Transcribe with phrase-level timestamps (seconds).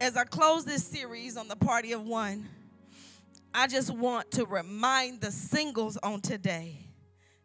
[0.00, 2.48] as I close this series on the party of one,
[3.52, 6.76] I just want to remind the singles on today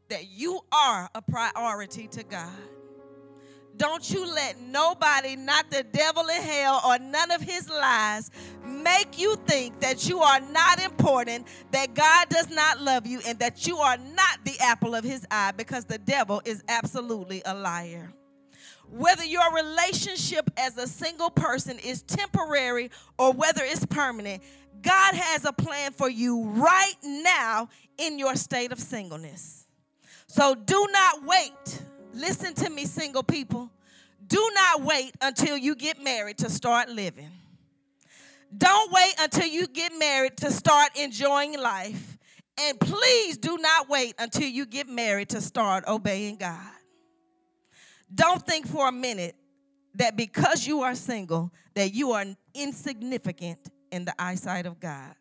[0.09, 2.51] that you are a priority to God.
[3.75, 8.29] Don't you let nobody, not the devil in hell or none of his lies,
[8.63, 13.39] make you think that you are not important, that God does not love you, and
[13.39, 17.55] that you are not the apple of his eye because the devil is absolutely a
[17.55, 18.13] liar.
[18.93, 24.43] Whether your relationship as a single person is temporary or whether it's permanent,
[24.81, 29.67] God has a plan for you right now in your state of singleness.
[30.27, 31.81] So do not wait
[32.13, 33.71] Listen to me, single people.
[34.25, 37.31] Do not wait until you get married to start living.
[38.55, 42.17] Don't wait until you get married to start enjoying life.
[42.61, 46.72] And please do not wait until you get married to start obeying God.
[48.13, 49.35] Don't think for a minute
[49.95, 53.59] that because you are single that you are insignificant
[53.91, 55.15] in the eyesight of God.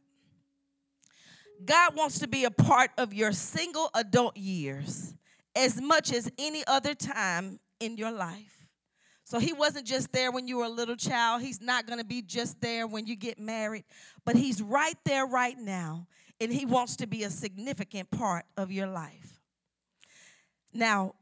[1.65, 5.15] God wants to be a part of your single adult years
[5.55, 8.67] as much as any other time in your life.
[9.25, 11.43] So he wasn't just there when you were a little child.
[11.43, 13.85] He's not going to be just there when you get married,
[14.25, 16.09] but he's right there right now,
[16.41, 19.41] and he wants to be a significant part of your life.
[20.73, 21.15] Now,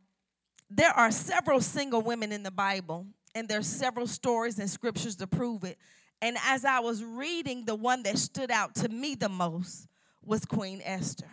[0.70, 5.26] there are several single women in the Bible, and there's several stories and scriptures to
[5.26, 5.76] prove it.
[6.22, 9.88] And as I was reading, the one that stood out to me the most
[10.22, 11.30] was Queen Esther.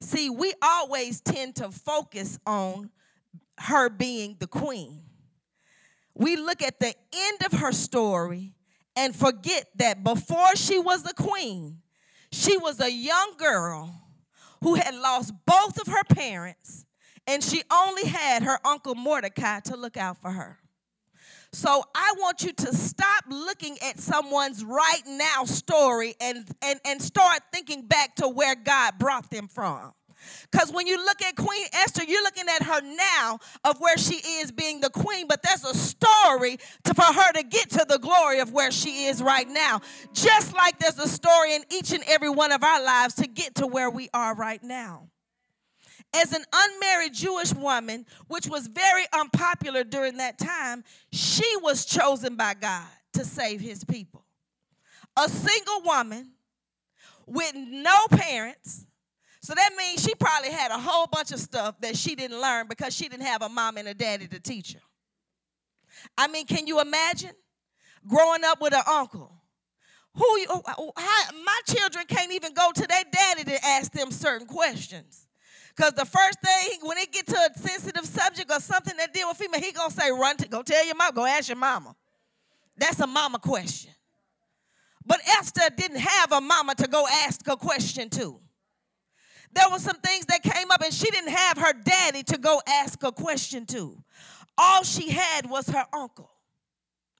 [0.00, 2.90] See, we always tend to focus on
[3.58, 5.02] her being the queen.
[6.14, 8.54] We look at the end of her story
[8.96, 11.78] and forget that before she was a queen,
[12.30, 13.94] she was a young girl
[14.62, 16.84] who had lost both of her parents
[17.28, 20.58] and she only had her uncle Mordecai to look out for her.
[21.52, 27.00] So I want you to stop looking at someone's right now story and, and, and
[27.00, 29.92] start thinking back to where God brought them from.
[30.50, 34.16] Because when you look at Queen Esther, you're looking at her now of where she
[34.40, 37.98] is being the queen, but there's a story to, for her to get to the
[37.98, 39.80] glory of where she is right now.
[40.12, 43.54] Just like there's a story in each and every one of our lives to get
[43.56, 45.08] to where we are right now
[46.14, 52.36] as an unmarried Jewish woman, which was very unpopular during that time, she was chosen
[52.36, 54.24] by God to save his people.
[55.16, 56.32] A single woman
[57.26, 58.86] with no parents.
[59.40, 62.66] So that means she probably had a whole bunch of stuff that she didn't learn
[62.68, 64.80] because she didn't have a mom and a daddy to teach her.
[66.16, 67.32] I mean, can you imagine
[68.06, 69.32] growing up with an uncle?
[70.14, 70.62] Who you,
[70.96, 75.27] how, my children can't even go to their daddy to ask them certain questions.
[75.78, 79.28] Because the first thing, when it get to a sensitive subject or something that deal
[79.28, 81.94] with female, he gonna say, run to go tell your mom, go ask your mama.
[82.76, 83.92] That's a mama question.
[85.06, 88.40] But Esther didn't have a mama to go ask a question to.
[89.52, 92.60] There were some things that came up and she didn't have her daddy to go
[92.66, 94.02] ask a question to.
[94.58, 96.32] All she had was her uncle.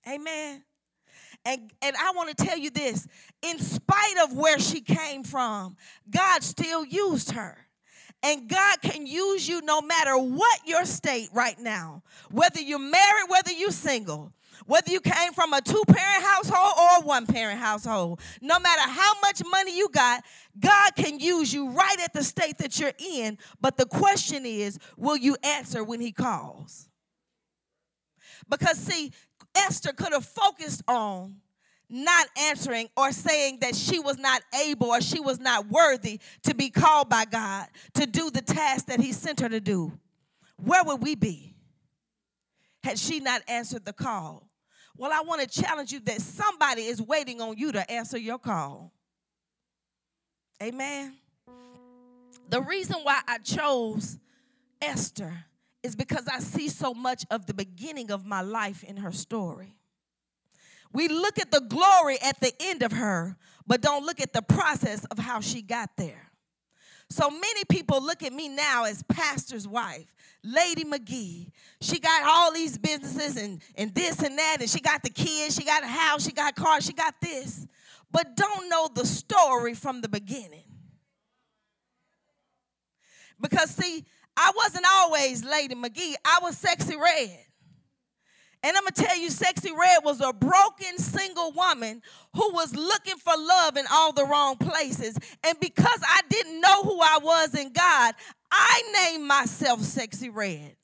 [0.07, 0.65] Amen.
[1.45, 3.07] And, and I want to tell you this
[3.41, 5.77] in spite of where she came from,
[6.11, 7.68] God still used her.
[8.23, 13.29] And God can use you no matter what your state right now, whether you're married,
[13.29, 14.33] whether you're single,
[14.67, 18.21] whether you came from a two parent household or one parent household.
[18.41, 20.25] No matter how much money you got,
[20.59, 23.39] God can use you right at the state that you're in.
[23.61, 26.89] But the question is, will you answer when He calls?
[28.50, 29.12] Because, see,
[29.55, 31.37] Esther could have focused on
[31.88, 36.54] not answering or saying that she was not able or she was not worthy to
[36.54, 39.93] be called by God to do the task that He sent her to do,
[40.56, 41.54] where would we be
[42.82, 44.49] had she not answered the call?
[44.97, 48.38] Well, I want to challenge you that somebody is waiting on you to answer your
[48.38, 48.93] call.
[50.62, 51.15] Amen.
[52.50, 54.19] The reason why I chose
[54.82, 55.44] Esther
[55.82, 59.78] is because I see so much of the beginning of my life in her story.
[60.93, 63.37] We look at the glory at the end of her,
[63.67, 66.31] but don't look at the process of how she got there.
[67.11, 70.14] So many people look at me now as pastor's wife,
[70.44, 71.50] Lady McGee.
[71.81, 75.55] She got all these businesses and, and this and that, and she got the kids,
[75.55, 77.67] she got a house, she got cars, she got this,
[78.12, 80.64] but don't know the story from the beginning.
[83.41, 84.05] Because, see,
[84.37, 87.38] I wasn't always Lady McGee, I was Sexy Red.
[88.62, 92.02] And I'm gonna tell you, Sexy Red was a broken single woman
[92.34, 95.16] who was looking for love in all the wrong places.
[95.44, 98.14] And because I didn't know who I was in God,
[98.50, 100.76] I named myself Sexy Red.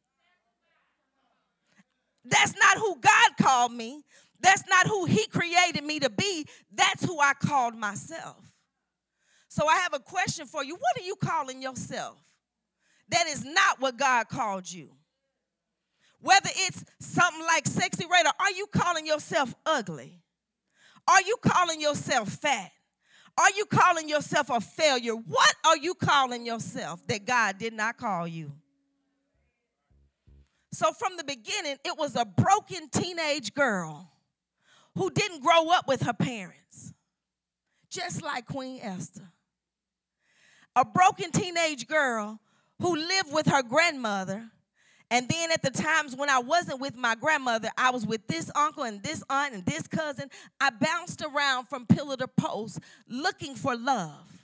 [2.25, 4.05] That's not who God called me.
[4.41, 6.47] That's not who He created me to be.
[6.73, 8.37] That's who I called myself.
[9.49, 10.75] So I have a question for you.
[10.75, 12.19] What are you calling yourself?
[13.09, 14.91] That is not what God called you.
[16.25, 20.23] Whether it's something like sexy radar, are you calling yourself ugly?
[21.07, 22.71] Are you calling yourself fat?
[23.37, 25.13] Are you calling yourself a failure?
[25.13, 28.53] What are you calling yourself that God did not call you?
[30.73, 34.11] So, from the beginning, it was a broken teenage girl
[34.95, 36.95] who didn't grow up with her parents,
[37.91, 39.31] just like Queen Esther.
[40.75, 42.41] A broken teenage girl
[42.81, 44.51] who lived with her grandmother
[45.11, 48.51] and then at the times when I wasn't with my grandmother, I was with this
[48.55, 50.31] uncle and this aunt and this cousin.
[50.61, 54.35] I bounced around from pillar to post looking for love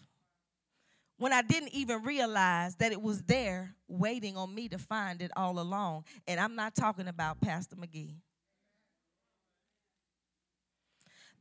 [1.17, 5.31] when I didn't even realize that it was there waiting on me to find it
[5.37, 6.05] all along.
[6.27, 8.17] And I'm not talking about Pastor McGee.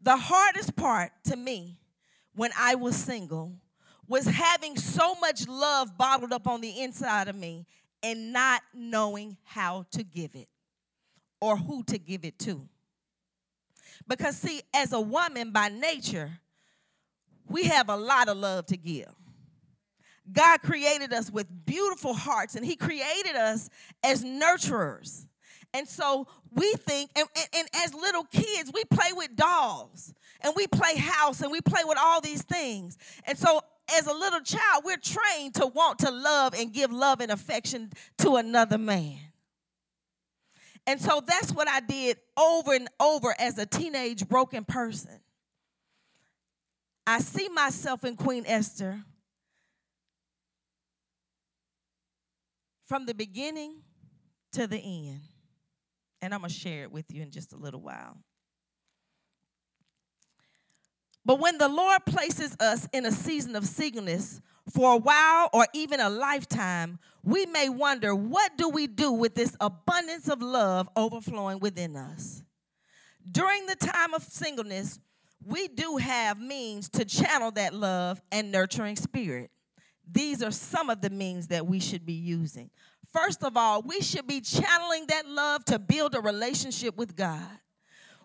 [0.01, 1.77] The hardest part to me
[2.33, 3.53] when I was single
[4.07, 7.65] was having so much love bottled up on the inside of me
[8.03, 10.47] and not knowing how to give it
[11.41, 12.67] or who to give it to.
[14.07, 16.31] Because, see, as a woman by nature,
[17.47, 19.13] we have a lot of love to give.
[20.31, 23.69] God created us with beautiful hearts, and He created us
[24.03, 25.25] as nurturers.
[25.73, 30.53] And so we think, and, and, and, as little kids, we play with dolls and
[30.55, 32.97] we play house and we play with all these things.
[33.25, 33.61] And so
[33.93, 37.91] as a little child, we're trained to want to love and give love and affection
[38.19, 39.17] to another man.
[40.87, 45.19] And so that's what I did over and over as a teenage broken person.
[47.05, 48.99] I see myself in Queen Esther
[52.85, 53.81] from the beginning
[54.53, 55.19] to the end.
[56.21, 58.17] And I'm going to share it with you in just a little while.
[61.29, 65.67] But when the Lord places us in a season of singleness for a while or
[65.75, 70.89] even a lifetime, we may wonder what do we do with this abundance of love
[70.95, 72.41] overflowing within us?
[73.31, 74.99] During the time of singleness,
[75.45, 79.51] we do have means to channel that love and nurturing spirit.
[80.11, 82.71] These are some of the means that we should be using.
[83.13, 87.47] First of all, we should be channeling that love to build a relationship with God.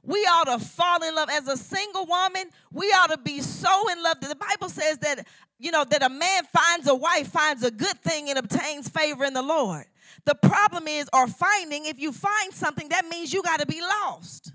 [0.05, 1.31] We ought to fall in love.
[1.31, 4.21] As a single woman, we ought to be so in love.
[4.21, 5.27] That the Bible says that,
[5.59, 9.25] you know, that a man finds a wife, finds a good thing, and obtains favor
[9.25, 9.87] in the Lord.
[10.27, 13.81] The problem is, or finding, if you find something, that means you got to be
[13.81, 14.53] lost.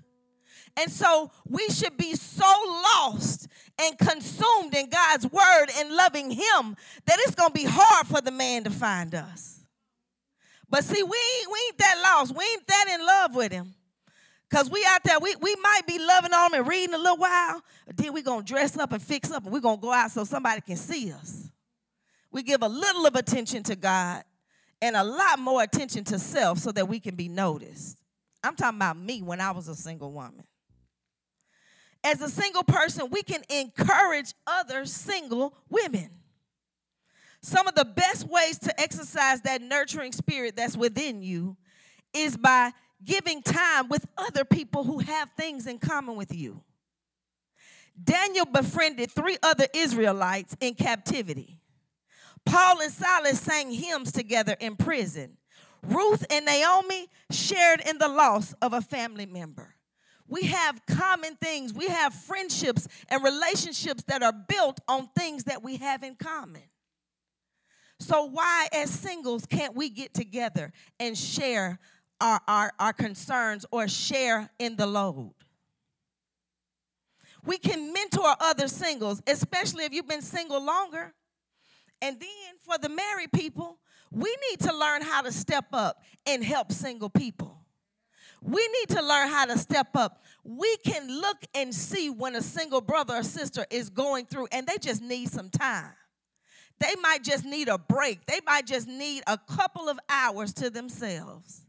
[0.78, 2.52] And so we should be so
[2.96, 3.48] lost
[3.82, 8.22] and consumed in God's word and loving Him that it's going to be hard for
[8.22, 9.60] the man to find us.
[10.70, 12.36] But see, we ain't, we ain't that lost.
[12.36, 13.74] We ain't that in love with Him.
[14.50, 17.18] Because we out there, we, we might be loving on him and reading a little
[17.18, 19.82] while, but then we're going to dress up and fix up and we're going to
[19.82, 21.52] go out so somebody can see us.
[22.32, 24.24] We give a little of attention to God
[24.82, 27.98] and a lot more attention to self so that we can be noticed.
[28.44, 30.46] I'm talking about me when I was a single woman.
[32.04, 36.10] As a single person, we can encourage other single women.
[37.42, 41.58] Some of the best ways to exercise that nurturing spirit that's within you
[42.14, 42.72] is by
[43.04, 46.62] giving time with other people who have things in common with you.
[48.02, 51.58] Daniel befriended three other Israelites in captivity.
[52.46, 55.38] Paul and Silas sang hymns together in prison.
[55.84, 59.76] Ruth and Naomi shared in the loss of a family member.
[60.28, 61.74] We have common things.
[61.74, 66.64] We have friendships and relationships that are built on things that we have in common.
[68.00, 71.80] So, why, as singles, can't we get together and share
[72.22, 75.34] our, our, our concerns or share in the load.
[77.46, 81.14] We can mentor other singles, especially if you've been single longer.
[82.02, 82.30] And then
[82.62, 83.80] for the married people,
[84.12, 87.60] we need to learn how to step up and help single people.
[88.42, 90.24] We need to learn how to step up.
[90.44, 94.66] We can look and see when a single brother or sister is going through and
[94.66, 95.92] they just need some time.
[96.80, 98.26] They might just need a break.
[98.26, 101.66] They might just need a couple of hours to themselves.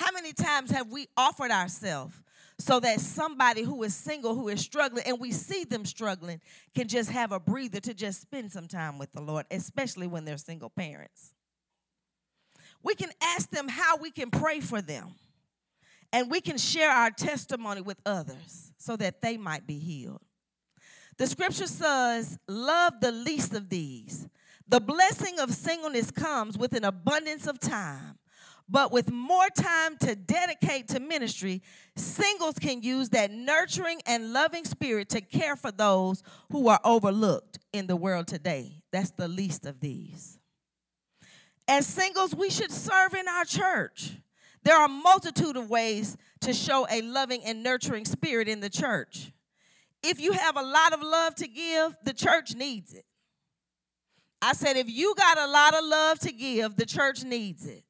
[0.00, 2.14] How many times have we offered ourselves
[2.58, 6.40] so that somebody who is single, who is struggling, and we see them struggling,
[6.74, 10.24] can just have a breather to just spend some time with the Lord, especially when
[10.24, 11.34] they're single parents?
[12.82, 15.16] We can ask them how we can pray for them,
[16.14, 20.22] and we can share our testimony with others so that they might be healed.
[21.18, 24.26] The scripture says, Love the least of these.
[24.66, 28.16] The blessing of singleness comes with an abundance of time
[28.70, 31.60] But with more time to dedicate to ministry,
[31.96, 36.22] singles can use that nurturing and loving spirit to care for those
[36.52, 38.84] who are overlooked in the world today.
[38.92, 40.38] That's the least of these.
[41.66, 44.12] As singles, we should serve in our church.
[44.62, 48.70] There are a multitude of ways to show a loving and nurturing spirit in the
[48.70, 49.32] church.
[50.02, 53.04] If you have a lot of love to give, the church needs it.
[54.40, 57.84] I said, if you got a lot of love to give, the church needs it.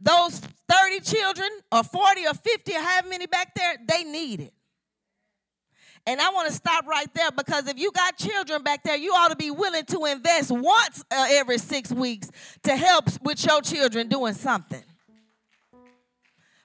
[0.00, 4.52] Those 30 children, or 40 or 50, or however many back there, they need it.
[6.08, 9.10] And I want to stop right there because if you got children back there, you
[9.10, 12.30] ought to be willing to invest once uh, every six weeks
[12.62, 14.84] to help with your children doing something.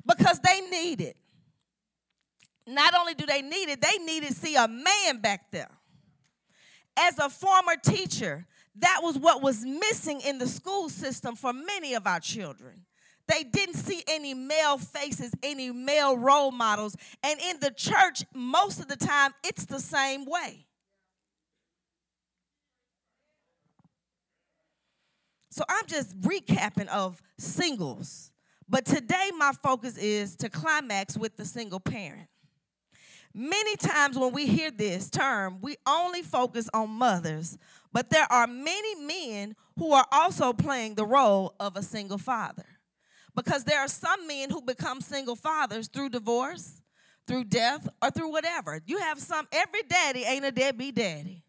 [0.05, 1.17] Because they need it.
[2.67, 5.71] Not only do they need it, they need to see a man back there.
[6.95, 8.45] As a former teacher,
[8.75, 12.85] that was what was missing in the school system for many of our children.
[13.27, 16.95] They didn't see any male faces, any male role models.
[17.23, 20.65] And in the church, most of the time, it's the same way.
[25.49, 28.31] So I'm just recapping of singles.
[28.69, 32.27] But today, my focus is to climax with the single parent.
[33.33, 37.57] Many times when we hear this term, we only focus on mothers,
[37.93, 42.65] but there are many men who are also playing the role of a single father.
[43.35, 46.81] Because there are some men who become single fathers through divorce,
[47.27, 48.81] through death, or through whatever.
[48.85, 51.43] You have some, every daddy ain't a deadbeat daddy.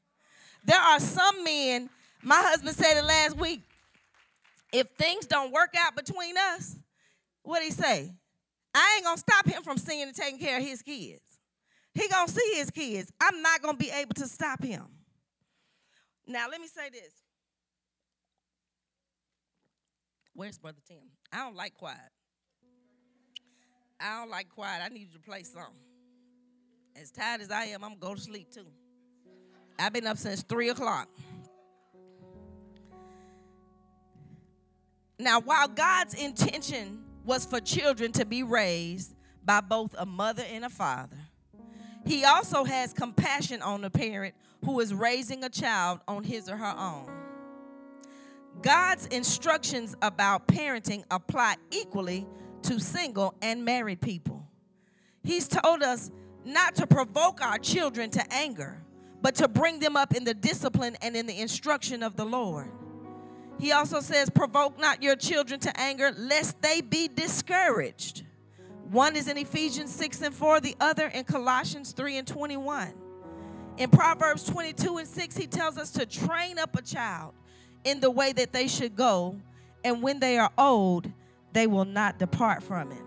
[0.65, 1.91] There are some men,
[2.23, 3.62] my husband said it last week,
[4.73, 6.77] if things don't work out between us,
[7.43, 8.12] what he say?
[8.75, 11.21] I ain't gonna stop him from seeing and taking care of his kids.
[11.95, 13.12] He gonna see his kids.
[13.21, 14.85] I'm not gonna be able to stop him.
[16.27, 17.12] Now let me say this.
[20.35, 20.99] Where's Brother Tim?
[21.33, 21.99] I don't like quiet.
[23.99, 24.83] I don't like quiet.
[24.85, 25.73] I need you to play something.
[27.01, 28.67] As tired as I am, I'm gonna go to sleep too.
[29.79, 31.09] I've been up since three o'clock.
[35.19, 40.65] Now, while God's intention was for children to be raised by both a mother and
[40.65, 41.17] a father,
[42.05, 44.35] He also has compassion on the parent
[44.65, 47.22] who is raising a child on his or her own.
[48.61, 52.26] God's instructions about parenting apply equally
[52.62, 54.47] to single and married people.
[55.25, 56.11] He's told us
[56.44, 58.82] not to provoke our children to anger,
[59.21, 62.71] but to bring them up in the discipline and in the instruction of the Lord.
[63.59, 68.25] He also says, Provoke not your children to anger, lest they be discouraged.
[68.90, 72.92] One is in Ephesians 6 and 4, the other in Colossians 3 and 21.
[73.78, 77.35] In Proverbs 22 and 6, he tells us to train up a child
[77.85, 79.37] in the way that they should go,
[79.85, 81.11] and when they are old,
[81.53, 83.03] they will not depart from it.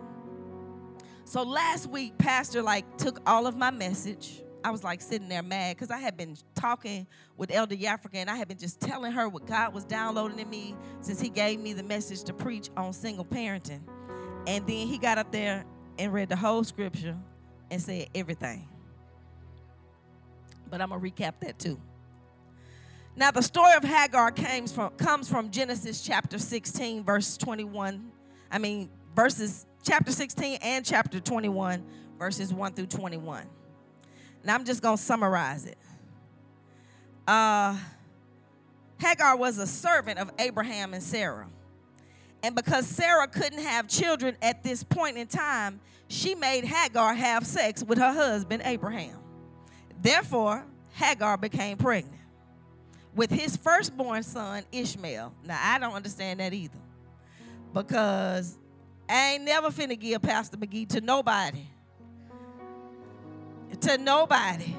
[1.26, 4.44] So last week, Pastor like took all of my message.
[4.64, 8.30] I was like sitting there mad because I had been talking with Elder Yafrika and
[8.30, 11.60] I had been just telling her what God was downloading in me since he gave
[11.60, 13.82] me the message to preach on single parenting.
[14.48, 15.66] And then he got up there
[15.98, 17.18] and read the whole scripture
[17.70, 18.68] and said everything.
[20.70, 21.80] But I'm going to recap that too.
[23.18, 28.12] Now, the story of Hagar comes from, comes from Genesis chapter 16, verse 21.
[28.52, 31.82] I mean, verses chapter 16 and chapter 21,
[32.20, 33.46] verses 1 through 21.
[34.44, 35.78] Now, I'm just going to summarize it.
[37.26, 37.78] Uh,
[38.98, 41.48] Hagar was a servant of Abraham and Sarah.
[42.44, 45.80] And because Sarah couldn't have children at this point in time,
[46.10, 49.18] she made Hagar have sex with her husband Abraham.
[50.02, 52.15] Therefore, Hagar became pregnant
[53.16, 55.34] with his firstborn son, Ishmael.
[55.46, 56.78] Now, I don't understand that either.
[57.74, 58.58] Because
[59.10, 61.66] I ain't never finna give Pastor McGee to nobody.
[63.82, 64.76] To nobody.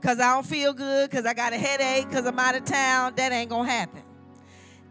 [0.00, 3.14] Because I don't feel good, because I got a headache, because I'm out of town.
[3.16, 4.02] That ain't gonna happen.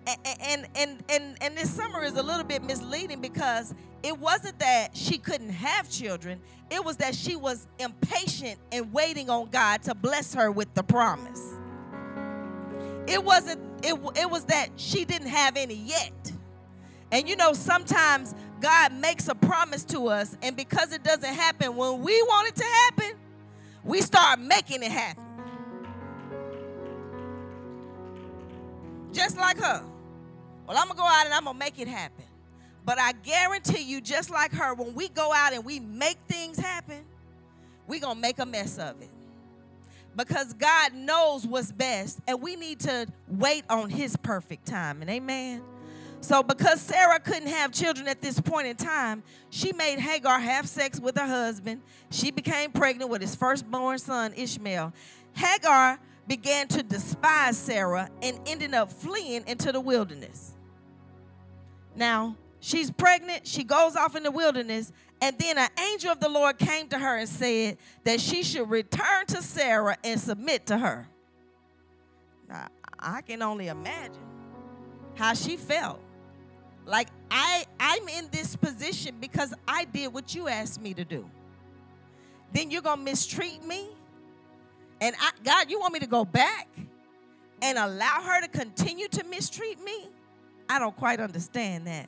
[0.08, 4.60] And, and, and, and, and this summer is a little bit misleading because it wasn't
[4.60, 9.82] that she couldn't have children, it was that she was impatient and waiting on God
[9.84, 11.55] to bless her with the promise.
[13.08, 16.32] It wasn't, it, it was that she didn't have any yet.
[17.12, 21.76] And you know, sometimes God makes a promise to us, and because it doesn't happen
[21.76, 23.12] when we want it to happen,
[23.84, 25.24] we start making it happen.
[29.14, 29.84] Just like her.
[30.68, 32.26] Well, I'm gonna go out and I'm gonna make it happen.
[32.84, 36.58] But I guarantee you, just like her, when we go out and we make things
[36.60, 37.06] happen,
[37.88, 39.10] we're gonna make a mess of it
[40.16, 45.02] because God knows what's best, and we need to wait on His perfect time.
[45.02, 45.62] And amen.
[46.22, 50.68] So, because Sarah couldn't have children at this point in time, she made Hagar have
[50.68, 51.82] sex with her husband.
[52.10, 54.92] She became pregnant with his firstborn son, Ishmael.
[55.34, 60.56] Hagar began to despise Sarah and ended up fleeing into the wilderness.
[61.96, 64.92] Now, she's pregnant, she goes off in the wilderness,
[65.22, 68.70] and then an angel of the Lord came to her and said that she should
[68.70, 71.08] return to Sarah and submit to her.
[72.50, 72.68] Now,
[73.00, 74.26] I can only imagine
[75.14, 76.02] how she felt.
[76.86, 81.30] Like I I'm in this position because I did what you asked me to do.
[82.54, 83.88] Then you're going to mistreat me?
[85.02, 86.68] And I, God, you want me to go back
[87.62, 90.10] and allow her to continue to mistreat me?
[90.70, 92.08] I don't quite understand that.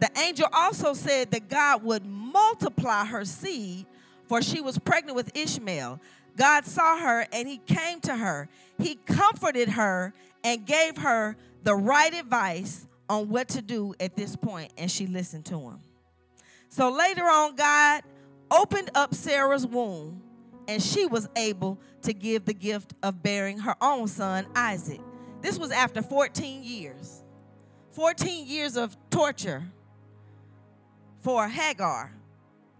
[0.00, 3.86] The angel also said that God would multiply her seed,
[4.26, 6.00] for she was pregnant with Ishmael.
[6.36, 8.48] God saw her and he came to her.
[8.78, 14.36] He comforted her and gave her the right advice on what to do at this
[14.36, 15.80] point, and she listened to him.
[16.68, 18.02] So later on, God
[18.50, 20.22] opened up Sarah's womb,
[20.68, 25.00] and she was able to give the gift of bearing her own son, Isaac.
[25.42, 27.22] This was after 14 years.
[27.90, 29.64] 14 years of torture
[31.20, 32.12] for Hagar,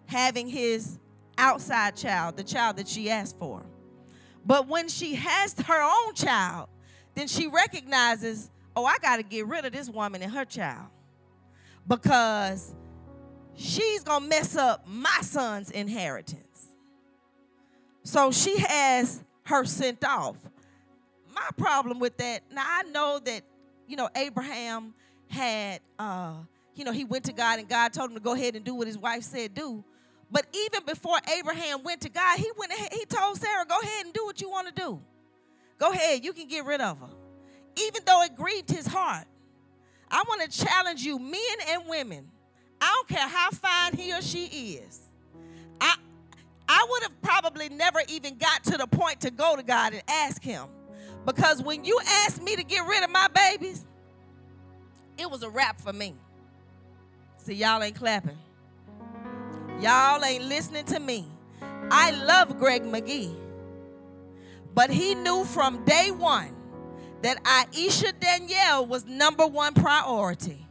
[0.07, 0.99] having his
[1.39, 3.63] outside child, the child that she asked for.
[4.45, 6.69] But when she has her own child,
[7.15, 10.87] then she recognizes, oh, I got to get rid of this woman and her child
[11.87, 12.75] because
[13.55, 16.69] she's going to mess up my son's inheritance.
[18.03, 20.37] So she has her sent off.
[21.35, 23.43] My problem with that, now I know that,
[23.87, 24.95] you know, Abraham
[25.29, 26.35] had, uh,
[26.75, 28.75] you know, he went to God and God told him to go ahead and do
[28.75, 29.85] what his wife said do.
[30.31, 34.05] But even before Abraham went to God, he went ahead, he told Sarah, go ahead
[34.05, 35.01] and do what you want to do.
[35.79, 37.09] Go ahead, you can get rid of her.
[37.77, 39.27] Even though it grieved his heart.
[40.11, 42.29] I want to challenge you, men and women.
[42.81, 45.01] I don't care how fine he or she is.
[45.81, 45.97] I
[46.69, 50.03] I would have probably never even got to the point to go to God and
[50.09, 50.67] ask him.
[51.27, 53.85] Because when you asked me to get rid of my babies,
[55.19, 56.15] it was a wrap for me.
[57.43, 58.37] See, y'all ain't clapping.
[59.81, 61.27] Y'all ain't listening to me.
[61.91, 63.35] I love Greg McGee.
[64.75, 66.55] But he knew from day one
[67.23, 70.67] that Aisha Danielle was number one priority.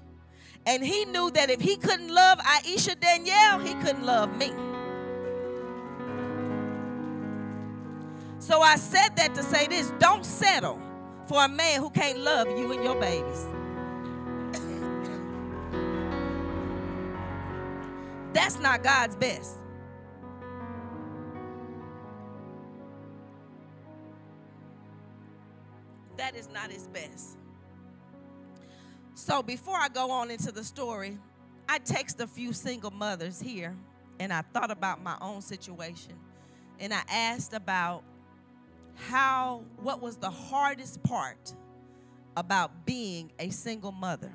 [0.68, 4.52] And he knew that if he couldn't love Aisha Danielle, he couldn't love me.
[8.38, 10.80] So I said that to say this don't settle
[11.28, 13.48] for a man who can't love you and your babies.
[18.39, 19.58] That's not God's best.
[26.15, 27.38] That is not his best.
[29.13, 31.17] So before I go on into the story,
[31.67, 33.75] I text a few single mothers here
[34.21, 36.13] and I thought about my own situation
[36.80, 38.06] and I asked about
[38.95, 41.54] how what was the hardest part
[42.38, 44.32] about being a single mother.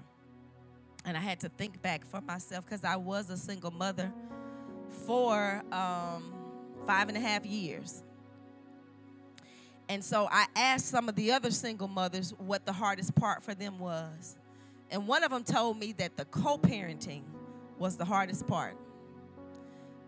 [1.04, 4.12] And I had to think back for myself because I was a single mother
[5.06, 6.32] for um,
[6.86, 8.02] five and a half years.
[9.88, 13.54] And so I asked some of the other single mothers what the hardest part for
[13.54, 14.36] them was.
[14.90, 17.22] And one of them told me that the co parenting
[17.78, 18.76] was the hardest part.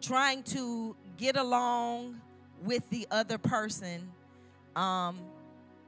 [0.00, 2.20] Trying to get along
[2.62, 4.10] with the other person.
[4.74, 5.18] Um,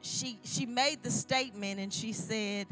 [0.00, 2.66] she, she made the statement and she said,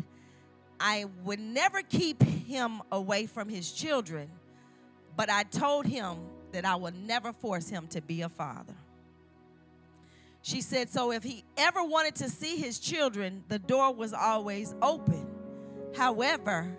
[0.79, 4.29] I would never keep him away from his children,
[5.17, 6.19] but I told him
[6.53, 8.75] that I would never force him to be a father.
[10.43, 14.75] She said, so if he ever wanted to see his children, the door was always
[14.81, 15.27] open.
[15.97, 16.79] However,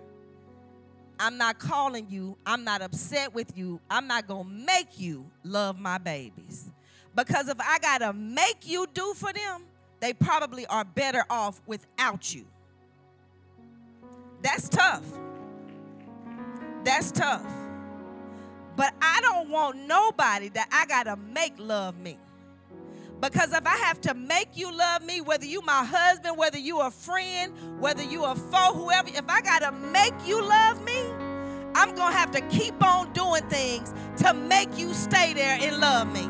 [1.19, 5.79] I'm not calling you, I'm not upset with you, I'm not gonna make you love
[5.79, 6.71] my babies.
[7.15, 9.63] Because if I gotta make you do for them,
[9.99, 12.45] they probably are better off without you.
[14.41, 15.05] That's tough.
[16.83, 17.45] That's tough.
[18.75, 22.17] But I don't want nobody that I got to make love me.
[23.19, 26.81] Because if I have to make you love me, whether you my husband, whether you
[26.81, 31.01] a friend, whether you a foe, whoever, if I got to make you love me,
[31.73, 36.11] I'm to have to keep on doing things to make you stay there and love
[36.13, 36.25] me.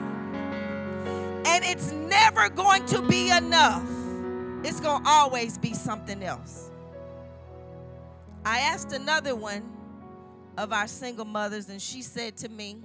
[1.46, 3.88] And it's never going to be enough.
[4.64, 6.67] It's to always be something else.
[8.48, 9.62] I asked another one
[10.58, 12.78] of our single mothers, and she said to me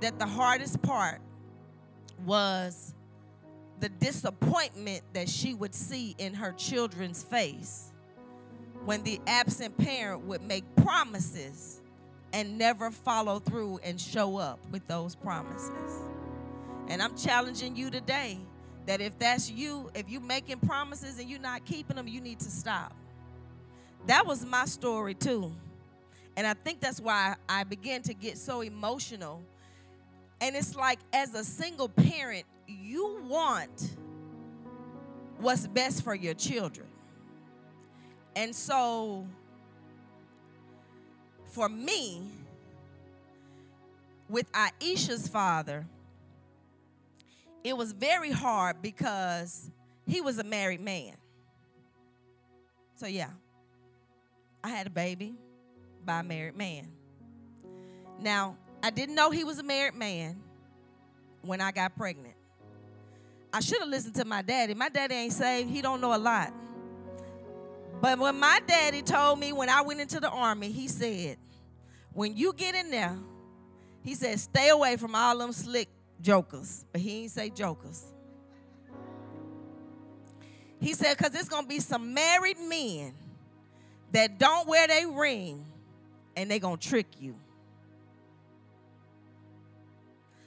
[0.00, 1.20] that the hardest part
[2.24, 2.94] was
[3.80, 7.92] the disappointment that she would see in her children's face
[8.86, 11.82] when the absent parent would make promises
[12.32, 16.00] and never follow through and show up with those promises.
[16.88, 18.38] And I'm challenging you today
[18.86, 22.40] that if that's you, if you're making promises and you're not keeping them, you need
[22.40, 22.94] to stop.
[24.08, 25.52] That was my story too.
[26.34, 29.42] And I think that's why I began to get so emotional.
[30.40, 33.96] And it's like as a single parent, you want
[35.38, 36.86] what's best for your children.
[38.34, 39.26] And so
[41.44, 42.22] for me,
[44.30, 45.86] with Aisha's father,
[47.62, 49.70] it was very hard because
[50.06, 51.14] he was a married man.
[52.94, 53.30] So, yeah,
[54.62, 55.34] I had a baby
[56.04, 56.88] by a married man.
[58.20, 60.40] Now, I didn't know he was a married man
[61.42, 62.34] when I got pregnant.
[63.52, 64.74] I should have listened to my daddy.
[64.74, 66.52] My daddy ain't saved, he don't know a lot.
[68.00, 71.38] But when my daddy told me when I went into the army, he said,
[72.12, 73.16] when you get in there,
[74.02, 75.88] he said, stay away from all them slick
[76.20, 76.84] jokers.
[76.92, 78.12] But he ain't say jokers.
[80.80, 83.14] He said, because it's going to be some married men
[84.12, 85.64] that don't wear their ring
[86.36, 87.34] and they going to trick you.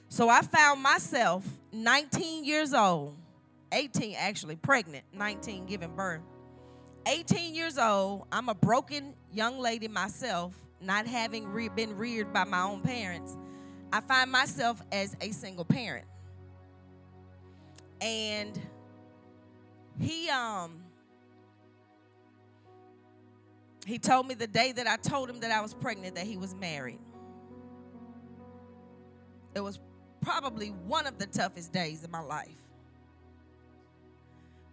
[0.08, 3.16] So I found myself 19 years old,
[3.72, 6.20] 18 actually, pregnant, 19 giving birth.
[7.06, 12.44] 18 years old, I'm a broken young lady myself, not having re- been reared by
[12.44, 13.36] my own parents.
[13.92, 16.06] I find myself as a single parent.
[18.00, 18.60] And
[20.00, 20.82] he um
[23.86, 26.36] he told me the day that I told him that I was pregnant that he
[26.36, 27.00] was married.
[29.54, 29.80] It was
[30.20, 32.48] probably one of the toughest days of my life.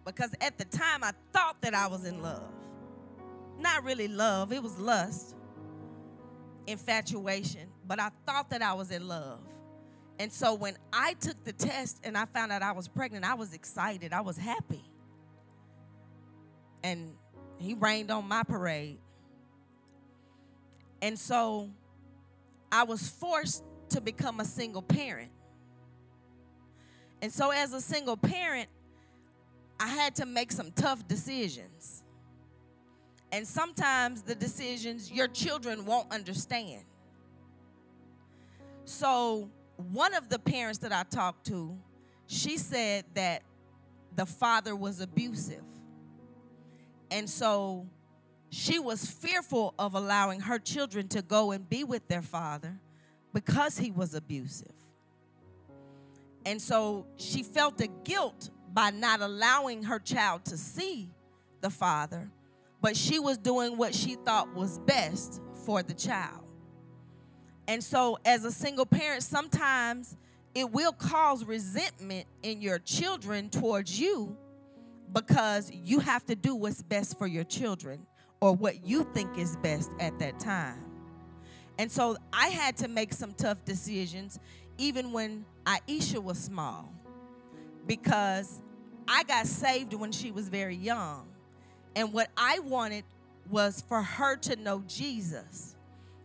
[0.04, 2.48] Because at the time I thought that I was in love.
[3.58, 5.34] Not really love, it was lust,
[6.66, 9.40] infatuation, but I thought that I was in love.
[10.18, 13.34] And so when I took the test and I found out I was pregnant, I
[13.34, 14.84] was excited, I was happy.
[16.82, 17.14] And
[17.60, 18.98] he rained on my parade.
[21.02, 21.70] And so
[22.72, 25.30] I was forced to become a single parent.
[27.22, 28.68] And so, as a single parent,
[29.78, 32.02] I had to make some tough decisions.
[33.32, 36.84] And sometimes the decisions your children won't understand.
[38.84, 41.76] So, one of the parents that I talked to,
[42.26, 43.42] she said that
[44.16, 45.62] the father was abusive.
[47.10, 47.86] And so
[48.50, 52.78] she was fearful of allowing her children to go and be with their father
[53.32, 54.72] because he was abusive.
[56.44, 61.10] And so she felt the guilt by not allowing her child to see
[61.60, 62.30] the father,
[62.80, 66.44] but she was doing what she thought was best for the child.
[67.68, 70.16] And so, as a single parent, sometimes
[70.54, 74.36] it will cause resentment in your children towards you
[75.12, 78.06] because you have to do what's best for your children
[78.40, 80.84] or what you think is best at that time.
[81.78, 84.38] And so I had to make some tough decisions
[84.78, 86.92] even when Aisha was small
[87.86, 88.62] because
[89.08, 91.26] I got saved when she was very young.
[91.96, 93.04] And what I wanted
[93.50, 95.74] was for her to know Jesus.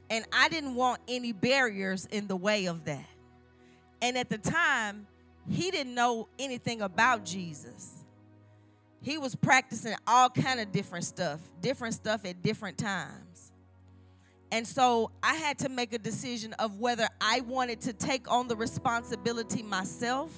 [0.10, 3.08] And I didn't want any barriers in the way of that.
[4.02, 5.08] And at the time,
[5.50, 8.05] he didn't know anything about Jesus.
[9.06, 13.52] He was practicing all kind of different stuff, different stuff at different times.
[14.52, 18.48] And so I had to make a decision of whether I wanted to take on
[18.48, 20.32] the responsibility myself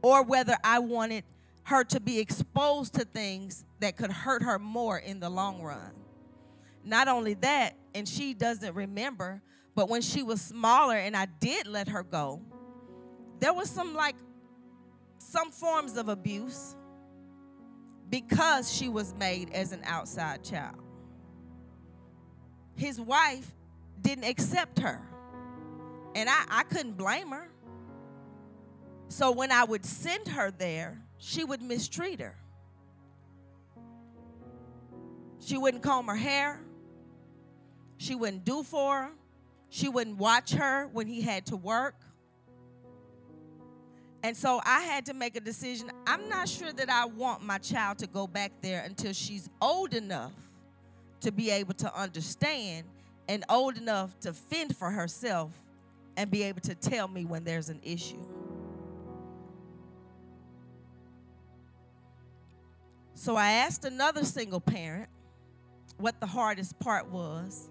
[0.00, 1.24] or whether I wanted
[1.64, 5.90] her to be exposed to things that could hurt her more in the long run.
[6.84, 9.42] Not only that, and she doesn't remember,
[9.74, 12.42] but when she was smaller and I did let her go,
[13.40, 14.14] there was some like
[15.18, 16.76] some forms of abuse
[18.10, 20.76] because she was made as an outside child.
[22.76, 23.54] His wife
[24.00, 25.00] didn't accept her,
[26.14, 27.48] and I, I couldn't blame her.
[29.08, 32.36] So when I would send her there, she would mistreat her.
[35.40, 36.60] She wouldn't comb her hair.
[37.96, 39.10] She wouldn't do for her.
[39.70, 41.94] She wouldn't watch her when he had to work.
[44.22, 45.90] And so I had to make a decision.
[46.06, 49.94] I'm not sure that I want my child to go back there until she's old
[49.94, 50.32] enough
[51.20, 52.86] to be able to understand
[53.28, 55.52] and old enough to fend for herself
[56.16, 58.24] and be able to tell me when there's an issue.
[63.14, 65.08] So I asked another single parent
[65.98, 67.68] what the hardest part was.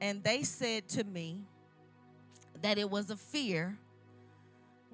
[0.00, 1.42] And they said to me
[2.62, 3.78] that it was a fear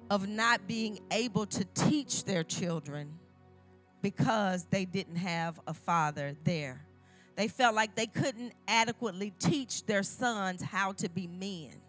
[0.09, 3.13] of not being able to teach their children
[4.01, 6.85] because they didn't have a father there.
[7.35, 11.81] They felt like they couldn't adequately teach their sons how to be men.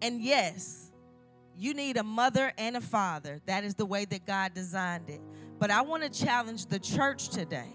[0.00, 0.90] And yes,
[1.56, 3.40] you need a mother and a father.
[3.46, 5.20] That is the way that God designed it.
[5.58, 7.72] But I want to challenge the church today.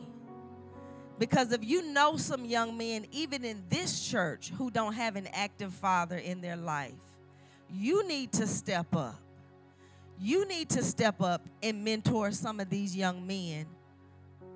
[1.19, 5.27] Because if you know some young men, even in this church, who don't have an
[5.33, 6.93] active father in their life,
[7.71, 9.15] you need to step up.
[10.19, 13.67] You need to step up and mentor some of these young men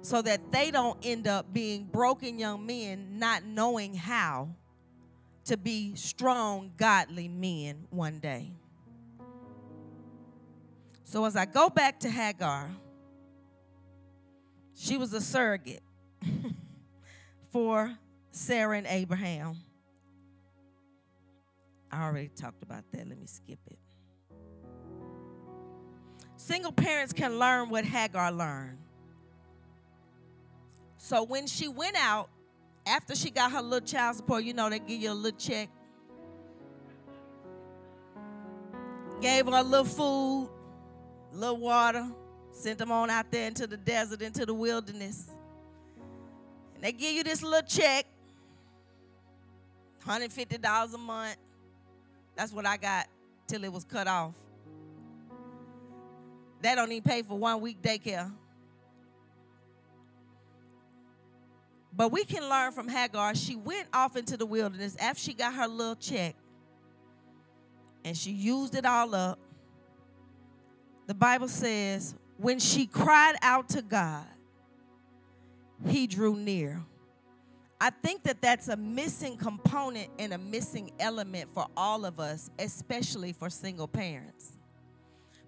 [0.02, 4.50] so that they don't end up being broken young men, not knowing how
[5.45, 8.52] to be strong, godly men one day.
[11.04, 12.69] So as I go back to Hagar,
[14.74, 15.84] she was a surrogate
[17.52, 17.97] for
[18.32, 19.58] Sarah and Abraham.
[21.91, 23.08] I already talked about that.
[23.08, 23.77] Let me skip it.
[26.38, 28.77] Single parents can learn what Hagar learned.
[30.97, 32.30] So when she went out,
[32.86, 35.69] after she got her little child support, you know, they give you a little check.
[39.21, 40.49] Gave her a little food,
[41.32, 42.08] a little water,
[42.51, 45.30] sent them on out there into the desert, into the wilderness.
[46.73, 48.06] And they give you this little check,
[50.06, 51.38] $150 a month.
[52.36, 53.08] That's what I got
[53.48, 54.36] till it was cut off.
[56.62, 58.32] That don't even pay for one week daycare.
[61.94, 63.36] But we can learn from Hagar.
[63.36, 66.36] She went off into the wilderness after she got her little check
[68.04, 69.39] and she used it all up.
[71.08, 74.26] The Bible says, when she cried out to God,
[75.86, 76.84] he drew near.
[77.84, 82.52] I think that that's a missing component and a missing element for all of us,
[82.60, 84.54] especially for single parents.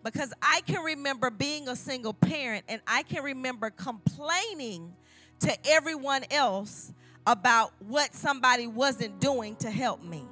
[0.04, 4.93] Because I can remember being a single parent and I can remember complaining
[5.41, 6.91] to everyone else
[7.28, 10.24] about what somebody wasn't doing to help me.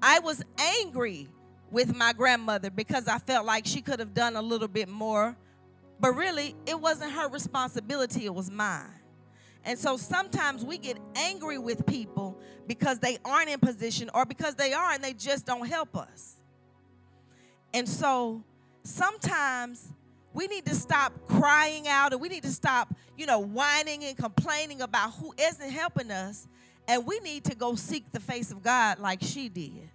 [0.00, 1.28] I was angry
[1.70, 5.36] with my grandmother because I felt like she could have done a little bit more,
[6.00, 8.94] but really, it wasn't her responsibility, it was mine.
[9.64, 14.54] And so sometimes we get angry with people because they aren't in position or because
[14.54, 16.36] they are and they just don't help us.
[17.74, 18.42] And so
[18.82, 19.92] sometimes
[20.32, 24.16] we need to stop crying out and we need to stop, you know, whining and
[24.16, 26.46] complaining about who isn't helping us.
[26.86, 29.90] And we need to go seek the face of God like she did.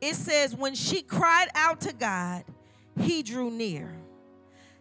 [0.00, 2.44] It says, when she cried out to God,
[3.00, 3.90] he drew near.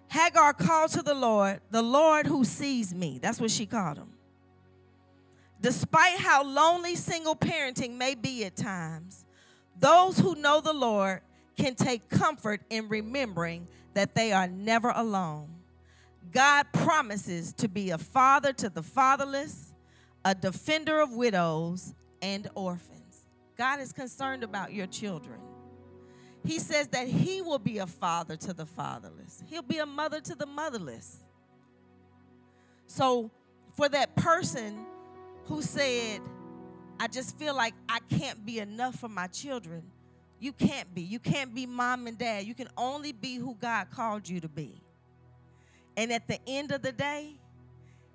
[0.09, 3.19] Hagar called to the Lord, the Lord who sees me.
[3.21, 4.13] That's what she called him.
[5.59, 9.25] Despite how lonely single parenting may be at times,
[9.79, 11.21] those who know the Lord
[11.57, 15.49] can take comfort in remembering that they are never alone.
[16.31, 19.73] God promises to be a father to the fatherless,
[20.23, 23.25] a defender of widows and orphans.
[23.57, 25.39] God is concerned about your children.
[26.47, 30.21] He says that He will be a father to the fatherless, He'll be a mother
[30.21, 31.19] to the motherless.
[32.85, 33.29] So,
[33.75, 34.85] for that person
[35.43, 36.21] who said,
[36.99, 39.83] I just feel like I can't be enough for my children,
[40.39, 41.01] you can't be.
[41.01, 42.45] You can't be mom and dad.
[42.45, 44.81] You can only be who God called you to be.
[45.97, 47.35] And at the end of the day,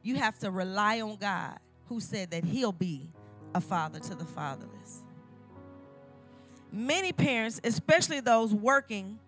[0.03, 3.11] you have to rely on God, who said that He'll be
[3.55, 4.82] a father to the fatherless.
[6.73, 9.19] Many parents, especially those working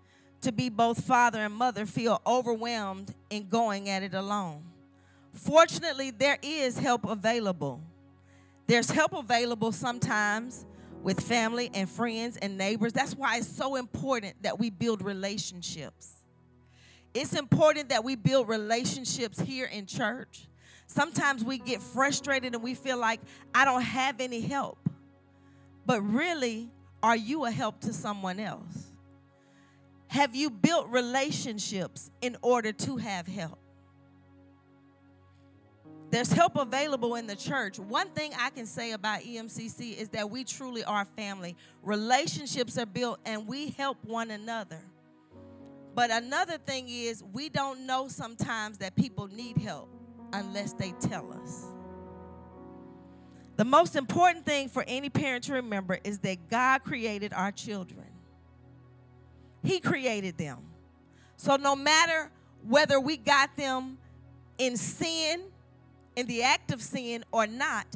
[0.40, 4.62] to be both father and mother, feel overwhelmed in going at it alone.
[5.34, 7.82] Fortunately, there is help available.
[8.66, 10.64] There's help available sometimes
[11.02, 12.94] with family and friends and neighbors.
[12.94, 16.14] That's why it's so important that we build relationships.
[17.12, 20.48] It's important that we build relationships here in church.
[20.86, 23.20] Sometimes we get frustrated and we feel like,
[23.54, 24.78] I don't have any help.
[25.84, 26.70] But really,
[27.04, 28.86] are you a help to someone else?
[30.06, 33.58] Have you built relationships in order to have help?
[36.10, 37.78] There's help available in the church.
[37.78, 41.56] One thing I can say about EMCC is that we truly are family.
[41.82, 44.80] Relationships are built and we help one another.
[45.94, 49.90] But another thing is, we don't know sometimes that people need help
[50.32, 51.73] unless they tell us.
[53.56, 58.06] The most important thing for any parent to remember is that God created our children,
[59.62, 60.58] He created them.
[61.36, 62.30] So no matter
[62.66, 63.98] whether we got them
[64.58, 65.42] in sin,
[66.16, 67.86] in the act of sin or not,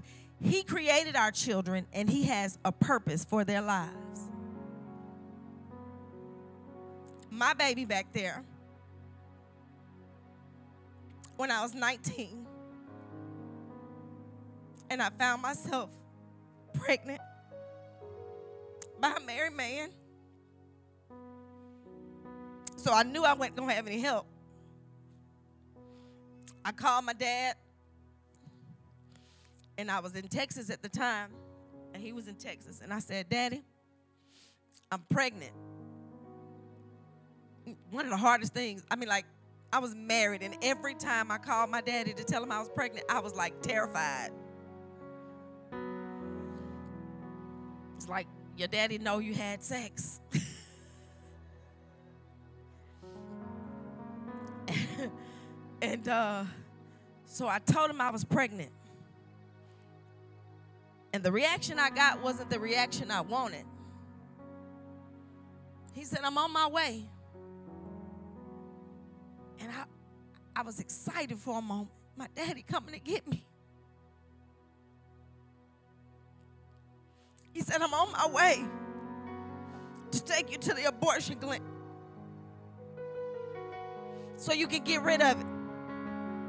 [0.40, 3.94] He created our children and He has a purpose for their lives.
[7.31, 8.42] My baby back there,
[11.37, 12.47] when I was 19,
[14.90, 15.90] and I found myself
[16.74, 17.20] pregnant
[19.01, 19.90] by a married man.
[22.77, 24.27] So I knew I wasn't going to have any help.
[26.64, 27.57] I called my dad,
[29.77, 31.31] and I was in Texas at the time,
[31.94, 32.81] and he was in Texas.
[32.83, 33.62] And I said, Daddy,
[34.90, 35.53] I'm pregnant.
[37.90, 39.24] One of the hardest things, I mean, like,
[39.72, 42.70] I was married, and every time I called my daddy to tell him I was
[42.70, 44.31] pregnant, I was like terrified.
[47.98, 50.20] It's like your daddy know you had sex.
[55.82, 56.44] and uh,
[57.24, 58.70] so I told him I was pregnant.
[61.12, 63.64] And the reaction I got wasn't the reaction I wanted.
[65.92, 67.02] He said, I'm on my way.
[69.58, 69.82] And I,
[70.54, 71.90] I was excited for a moment.
[72.16, 73.44] My daddy coming to get me.
[77.59, 78.64] He said, I'm on my way
[80.12, 81.61] to take you to the abortion clinic
[84.37, 85.47] so you can get rid of it.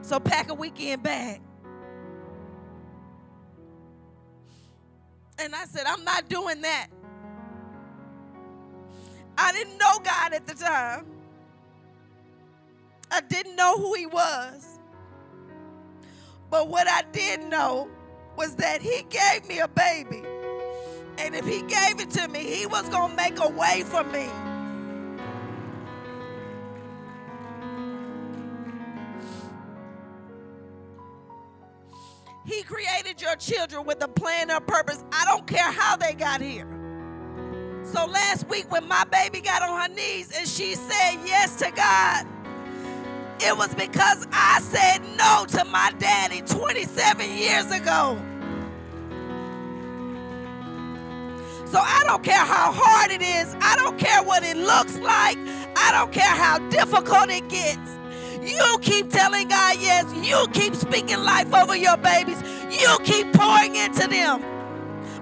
[0.03, 1.41] So pack a weekend bag.
[5.39, 6.89] And I said, I'm not doing that.
[9.35, 11.07] I didn't know God at the time.
[13.09, 14.79] I didn't know who He was.
[16.51, 17.89] But what I did know
[18.37, 20.21] was that He gave me a baby.
[21.19, 24.03] And if He gave it to me, He was going to make a way for
[24.05, 24.29] me.
[32.45, 35.03] He created your children with a plan or purpose.
[35.11, 36.67] I don't care how they got here.
[37.83, 41.71] So last week, when my baby got on her knees and she said yes to
[41.71, 42.25] God,
[43.39, 48.19] it was because I said no to my daddy 27 years ago.
[51.71, 53.55] So I don't care how hard it is.
[53.61, 55.37] I don't care what it looks like.
[55.77, 57.97] I don't care how difficult it gets.
[58.41, 60.05] You keep telling God yes.
[60.27, 62.41] You keep speaking life over your babies.
[62.71, 64.41] You keep pouring into them.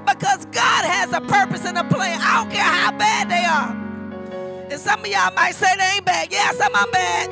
[0.06, 2.20] Because God has a purpose and a plan.
[2.22, 4.72] I don't care how bad they are.
[4.72, 6.32] And some of y'all might say they ain't bad.
[6.32, 7.30] Yeah, some of them bad.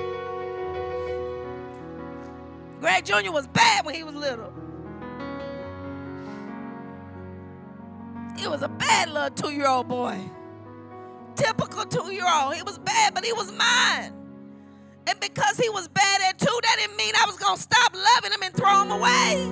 [2.82, 3.32] Greg Jr.
[3.32, 4.55] was bad when he was little.
[8.38, 10.20] He was a bad little two year old boy.
[11.36, 12.56] Typical two year old.
[12.56, 14.14] He was bad, but he was mine.
[15.08, 17.94] And because he was bad at two, that didn't mean I was going to stop
[17.94, 19.52] loving him and throw him away.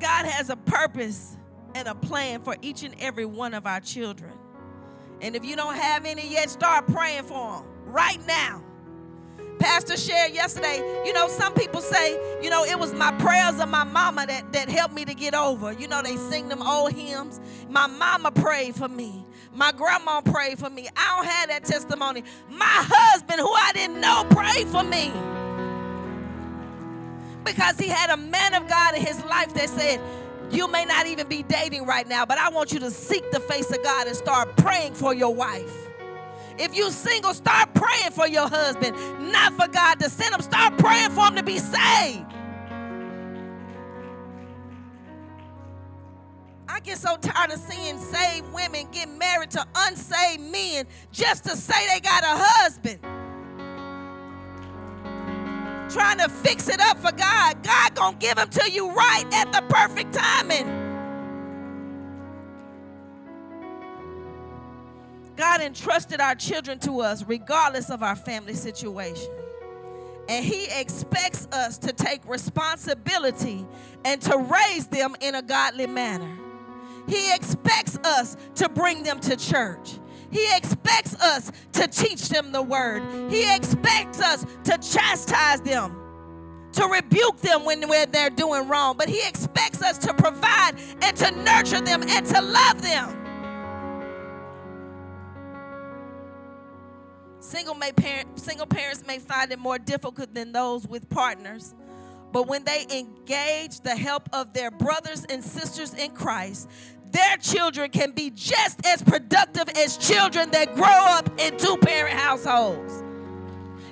[0.00, 1.36] God has a purpose
[1.74, 4.32] and a plan for each and every one of our children.
[5.20, 8.64] And if you don't have any yet, start praying for them right now.
[9.62, 13.68] Pastor shared yesterday, you know, some people say, you know, it was my prayers of
[13.68, 15.72] my mama that, that helped me to get over.
[15.72, 17.40] You know, they sing them old hymns.
[17.70, 19.24] My mama prayed for me.
[19.54, 20.88] My grandma prayed for me.
[20.96, 22.24] I don't have that testimony.
[22.50, 25.12] My husband, who I didn't know, prayed for me.
[27.44, 30.00] Because he had a man of God in his life that said,
[30.50, 33.38] You may not even be dating right now, but I want you to seek the
[33.38, 35.88] face of God and start praying for your wife.
[36.62, 38.96] If you single, start praying for your husband,
[39.32, 40.40] not for God to send him.
[40.40, 42.24] Start praying for him to be saved.
[46.68, 51.56] I get so tired of seeing saved women get married to unsaved men just to
[51.56, 53.00] say they got a husband.
[55.92, 57.60] Trying to fix it up for God.
[57.64, 60.81] God gonna give him to you right at the perfect timing.
[65.36, 69.30] God entrusted our children to us regardless of our family situation.
[70.28, 73.66] And He expects us to take responsibility
[74.04, 76.38] and to raise them in a godly manner.
[77.08, 79.98] He expects us to bring them to church.
[80.30, 83.02] He expects us to teach them the word.
[83.30, 85.94] He expects us to chastise them,
[86.72, 87.80] to rebuke them when,
[88.10, 88.96] they're doing wrong.
[88.96, 93.21] But He expects us to provide and to nurture them and to love them.
[97.42, 101.74] Single, may parent, single parents may find it more difficult than those with partners.
[102.32, 106.70] But when they engage the help of their brothers and sisters in Christ,
[107.10, 112.16] their children can be just as productive as children that grow up in two parent
[112.16, 113.02] households.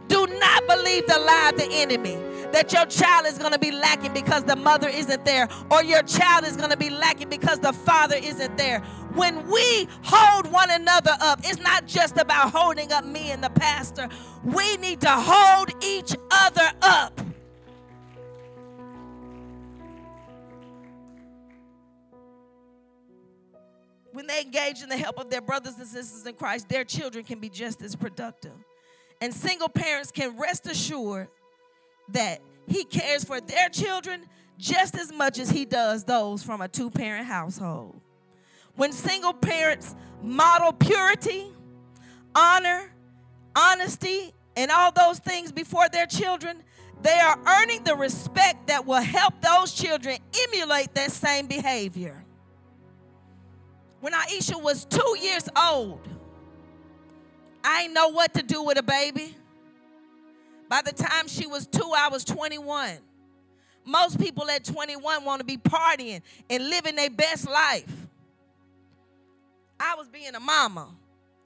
[0.06, 2.18] Do not believe the lie of the enemy
[2.52, 6.02] that your child is going to be lacking because the mother isn't there, or your
[6.02, 8.80] child is going to be lacking because the father isn't there.
[9.14, 13.50] When we hold one another up, it's not just about holding up me and the
[13.50, 14.08] pastor,
[14.44, 17.20] we need to hold each other up.
[24.12, 27.24] When they engage in the help of their brothers and sisters in Christ, their children
[27.24, 28.52] can be just as productive.
[29.20, 31.28] And single parents can rest assured
[32.12, 34.24] that He cares for their children
[34.58, 38.00] just as much as He does those from a two parent household.
[38.76, 41.46] When single parents model purity,
[42.34, 42.92] honor,
[43.56, 46.62] honesty, and all those things before their children,
[47.02, 52.24] they are earning the respect that will help those children emulate that same behavior.
[54.00, 56.06] When Aisha was two years old,
[57.62, 59.36] I didn't know what to do with a baby.
[60.70, 62.98] By the time she was two, I was 21.
[63.84, 67.92] Most people at 21 want to be partying and living their best life.
[69.80, 70.88] I was being a mama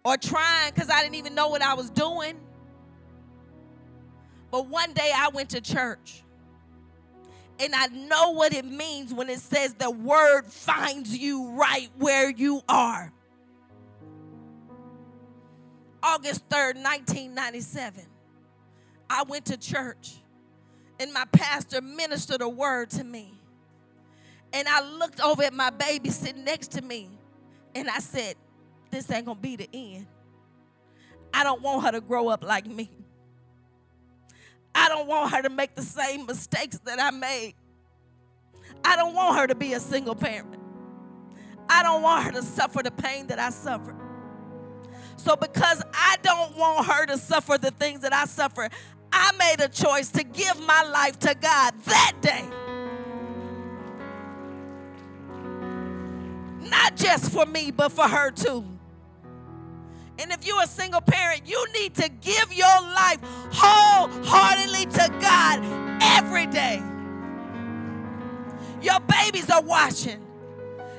[0.04, 2.34] or trying because I didn't even know what I was doing.
[4.50, 6.22] But one day I went to church.
[7.58, 12.28] And I know what it means when it says the word finds you right where
[12.28, 13.10] you are.
[16.02, 18.04] August 3rd, 1997,
[19.08, 20.16] I went to church
[21.00, 23.34] and my pastor ministered a word to me.
[24.52, 27.10] And I looked over at my baby sitting next to me
[27.74, 28.36] and I said,
[28.90, 30.06] This ain't gonna be the end.
[31.32, 32.90] I don't want her to grow up like me.
[34.74, 37.54] I don't want her to make the same mistakes that I made.
[38.84, 40.60] I don't want her to be a single parent.
[41.68, 43.96] I don't want her to suffer the pain that I suffered.
[45.16, 48.68] So, because I don't want her to suffer the things that I suffer,
[49.16, 52.44] I made a choice to give my life to God that day.
[56.68, 58.64] Not just for me, but for her too.
[60.18, 63.18] And if you're a single parent, you need to give your life
[63.52, 65.60] wholeheartedly to God
[66.02, 66.82] every day.
[68.82, 70.20] Your babies are watching.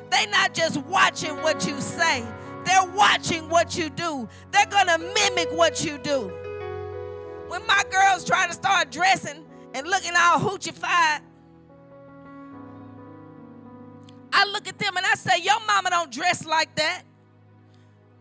[0.10, 2.26] They're not just watching what you say,
[2.64, 4.30] they're watching what you do.
[4.52, 6.32] They're going to mimic what you do.
[7.48, 11.22] When my girls try to start dressing and looking all hoochified,
[14.34, 17.04] I look at them and I say, Your mama don't dress like that.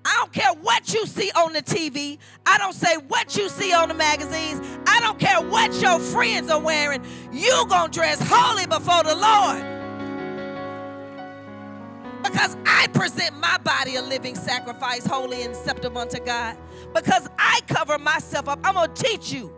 [0.05, 2.18] I don't care what you see on the TV.
[2.45, 4.61] I don't say what you see on the magazines.
[4.87, 7.03] I don't care what your friends are wearing.
[7.33, 9.74] You gonna dress holy before the Lord.
[12.25, 16.57] Because I present my body a living sacrifice, holy and acceptable unto God.
[16.95, 18.61] Because I cover myself up.
[18.64, 19.53] I'm gonna teach you.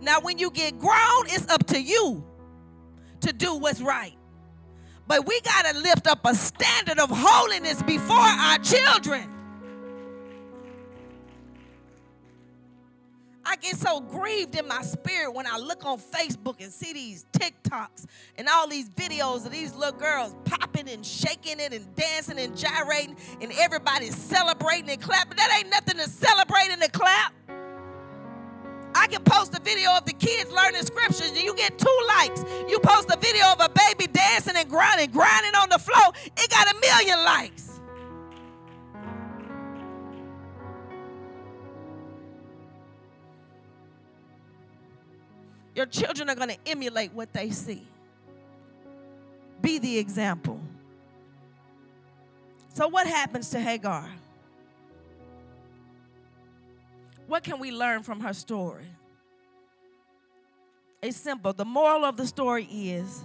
[0.00, 2.24] Now, when you get grown, it's up to you
[3.20, 4.16] to do what's right.
[5.06, 9.31] But we gotta lift up a standard of holiness before our children.
[13.44, 17.26] I get so grieved in my spirit when I look on Facebook and see these
[17.32, 18.06] TikToks
[18.38, 22.56] and all these videos of these little girls popping and shaking it and dancing and
[22.56, 25.36] gyrating and everybody's celebrating and clapping.
[25.36, 27.32] That ain't nothing to celebrate and to clap.
[28.94, 32.44] I can post a video of the kids learning scriptures and you get two likes.
[32.68, 36.50] You post a video of a baby dancing and grinding, grinding on the floor, it
[36.50, 37.71] got a million likes.
[45.74, 47.86] Your children are going to emulate what they see.
[49.60, 50.60] Be the example.
[52.74, 54.08] So, what happens to Hagar?
[57.26, 58.86] What can we learn from her story?
[61.00, 61.52] It's simple.
[61.52, 63.22] The moral of the story is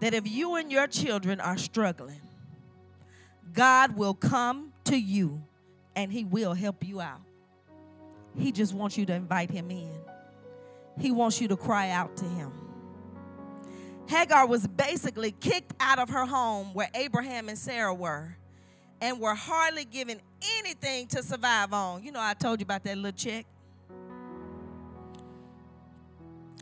[0.00, 2.20] that if you and your children are struggling,
[3.52, 5.42] God will come to you
[5.96, 7.20] and He will help you out.
[8.36, 9.90] He just wants you to invite Him in.
[10.98, 12.52] He wants you to cry out to him.
[14.06, 18.36] Hagar was basically kicked out of her home where Abraham and Sarah were
[19.00, 20.20] and were hardly given
[20.58, 22.02] anything to survive on.
[22.02, 23.46] You know, I told you about that little chick.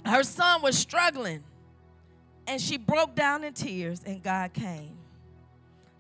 [0.05, 1.45] Her son was struggling
[2.47, 4.99] and she broke down in tears, and God came.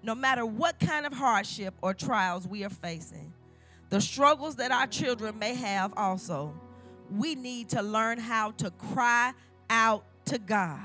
[0.02, 3.32] No matter what kind of hardship or trials we are facing,
[3.88, 6.52] the struggles that our children may have also
[7.10, 9.32] we need to learn how to cry
[9.68, 10.80] out to God.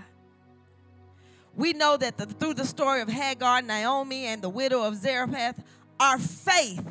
[1.55, 5.63] we know that the, through the story of Hagar, Naomi, and the widow of Zarephath,
[5.99, 6.85] our faith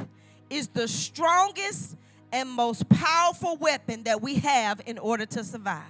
[0.49, 1.97] is the strongest
[2.33, 5.83] and most powerful weapon that we have in order to survive.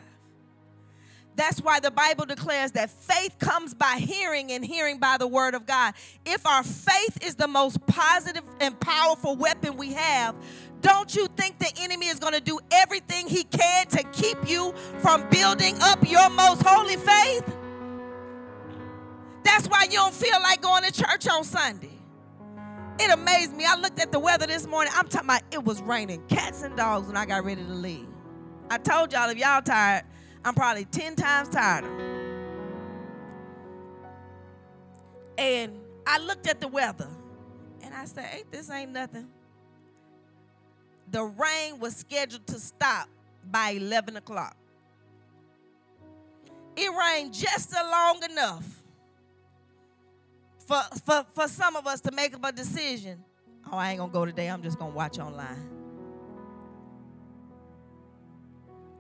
[1.36, 5.54] That's why the Bible declares that faith comes by hearing and hearing by the word
[5.54, 5.94] of God.
[6.24, 10.36] If our faith is the most positive and powerful weapon we have,
[10.84, 14.74] don't you think the enemy is going to do everything he can to keep you
[15.00, 17.56] from building up your most holy faith?
[19.42, 21.98] That's why you don't feel like going to church on Sunday.
[23.00, 23.64] It amazed me.
[23.66, 24.92] I looked at the weather this morning.
[24.94, 28.06] I'm talking about it was raining cats and dogs when I got ready to leave.
[28.68, 30.04] I told y'all if y'all tired,
[30.44, 31.84] I'm probably 10 times tired.
[35.38, 35.72] And
[36.06, 37.08] I looked at the weather
[37.82, 39.28] and I said, hey, this ain't nothing.
[41.10, 43.08] The rain was scheduled to stop
[43.50, 44.56] by 11 o'clock.
[46.76, 48.82] It rained just long enough
[50.66, 53.22] for, for, for some of us to make up a decision.
[53.70, 55.70] Oh, I ain't gonna go today, I'm just gonna watch online.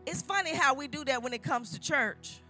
[0.06, 2.40] It's funny how we do that when it comes to church.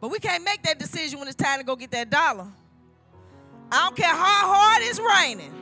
[0.00, 2.46] But we can't make that decision when it's time to go get that dollar.
[3.72, 5.57] I don't care how hard it's raining.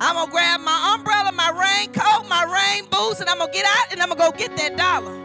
[0.00, 3.92] I'm gonna grab my umbrella, my raincoat, my rain boots, and I'm gonna get out
[3.92, 5.16] and I'm gonna go get that dollar.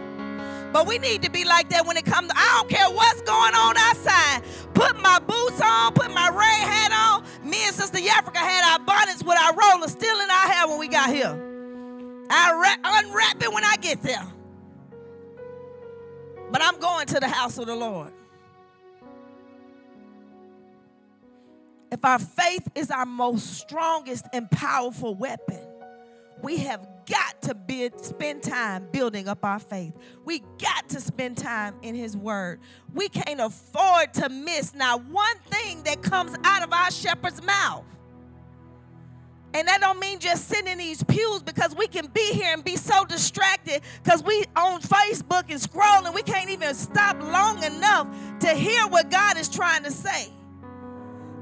[0.71, 3.21] But we need to be like that when it comes to, I don't care what's
[3.21, 4.41] going on outside.
[4.73, 7.23] Put my boots on, put my rain hat on.
[7.47, 10.79] Me and Sister Africa had our bonnets with our rollers still in our hair when
[10.79, 11.39] we got here.
[12.31, 14.25] I unwrap it when I get there.
[16.51, 18.11] But I'm going to the house of the Lord.
[21.93, 25.59] If our faith is our most strongest and powerful weapon,
[26.41, 29.93] we have got to be, spend time building up our faith.
[30.25, 32.61] We got to spend time in His Word.
[32.95, 37.85] We can't afford to miss not one thing that comes out of our shepherd's mouth.
[39.53, 42.63] And that don't mean just sitting in these pews because we can be here and
[42.63, 46.15] be so distracted because we on Facebook and scrolling.
[46.15, 48.07] We can't even stop long enough
[48.39, 50.31] to hear what God is trying to say.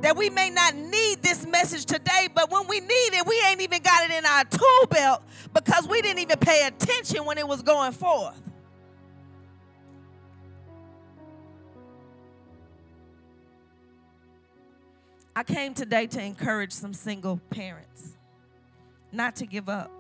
[0.02, 3.62] That we may not need this message today, but when we need it, we ain't
[3.62, 5.22] even got it in our tool belt
[5.54, 8.42] because we didn't even pay attention when it was going forth.
[15.36, 18.18] I came today to encourage some single parents
[19.12, 19.92] not to give up,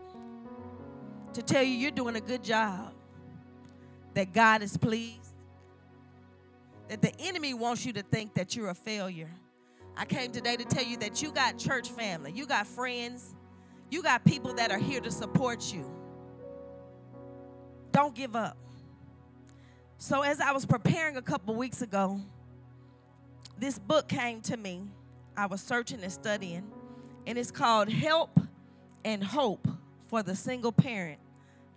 [1.34, 2.94] to tell you you're doing a good job,
[4.14, 5.34] that God is pleased,
[6.90, 9.32] that the enemy wants you to think that you're a failure.
[9.98, 13.36] I came today to tell you that you got church family, you got friends,
[13.90, 15.90] you got people that are here to support you.
[17.92, 18.58] Don't give up.
[19.98, 22.20] So, as I was preparing a couple weeks ago,
[23.58, 24.84] this book came to me
[25.36, 26.64] I was searching and studying,
[27.26, 28.40] and it's called Help
[29.06, 29.68] and Hope
[30.08, 31.20] for the Single Parent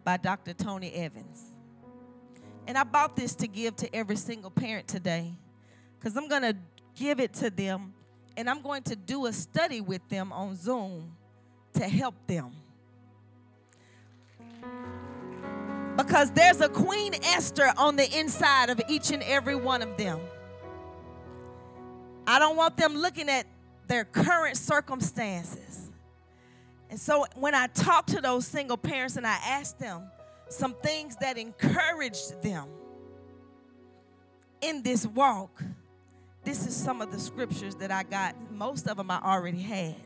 [0.03, 0.53] by Dr.
[0.53, 1.45] Tony Evans.
[2.67, 5.35] And I bought this to give to every single parent today
[5.99, 6.57] because I'm going to
[6.95, 7.94] give it to them
[8.37, 11.16] and I'm going to do a study with them on Zoom
[11.74, 12.53] to help them.
[15.97, 20.20] Because there's a Queen Esther on the inside of each and every one of them.
[22.26, 23.47] I don't want them looking at
[23.87, 25.91] their current circumstances.
[26.91, 30.11] And so when I talk to those single parents and I ask them
[30.49, 32.68] some things that encouraged them
[34.61, 35.62] in this walk,
[36.45, 38.37] this is some of the scriptures that I got.
[38.51, 39.97] Most of them I already had.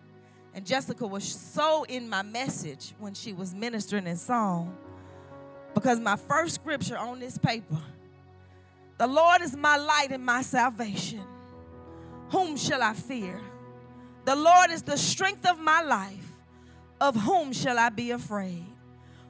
[0.54, 4.76] And Jessica was so in my message when she was ministering in song
[5.74, 7.78] because my first scripture on this paper
[8.98, 11.22] the Lord is my light and my salvation.
[12.30, 13.40] Whom shall I fear?
[14.24, 16.32] The Lord is the strength of my life.
[17.00, 18.66] Of whom shall I be afraid?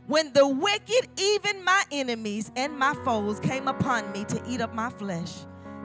[0.06, 4.74] When the wicked, even my enemies and my foes, came upon me to eat up
[4.74, 5.34] my flesh,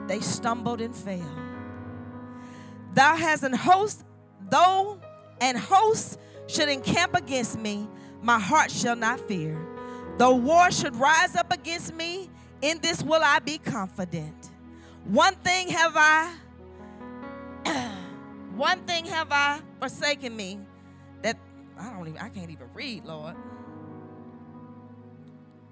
[0.06, 1.34] they stumbled and fell.
[2.94, 4.04] Thou hast an host,
[4.50, 5.00] though
[5.40, 7.88] an host should encamp against me,
[8.22, 9.58] my heart shall not fear.
[10.16, 12.30] Though war should rise up against me,
[12.62, 14.50] in this will I be confident.
[15.04, 16.34] One thing have I
[18.54, 20.60] one thing have I forsaken me
[21.22, 21.36] that
[21.78, 23.36] I don't even I can't even read, Lord.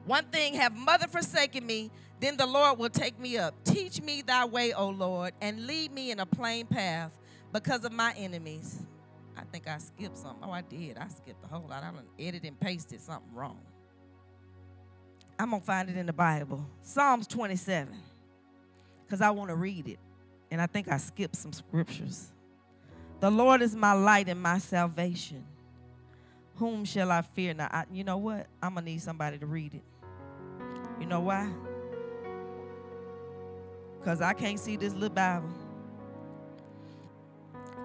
[0.05, 1.91] One thing have mother forsaken me,
[2.23, 3.55] then the Lord will take me up.
[3.64, 7.12] Teach me thy way, O Lord, and lead me in a plain path
[7.53, 8.81] because of my enemies.
[9.37, 10.49] I think I skipped something.
[10.49, 10.99] Oh, I did.
[10.99, 11.83] I skipped the whole lot.
[11.83, 13.61] I done edited and pasted something wrong.
[15.39, 16.64] I'm going to find it in the Bible.
[16.83, 17.97] Psalms 27
[19.12, 19.99] because I want to read it.
[20.51, 22.33] And I think I skipped some scriptures.
[23.20, 25.45] The Lord is my light and my salvation.
[26.57, 27.53] Whom shall I fear?
[27.53, 28.47] Now, I, you know what?
[28.62, 29.83] I'm going to need somebody to read it.
[30.99, 31.51] You know why?
[34.03, 35.49] Because I can't see this little Bible.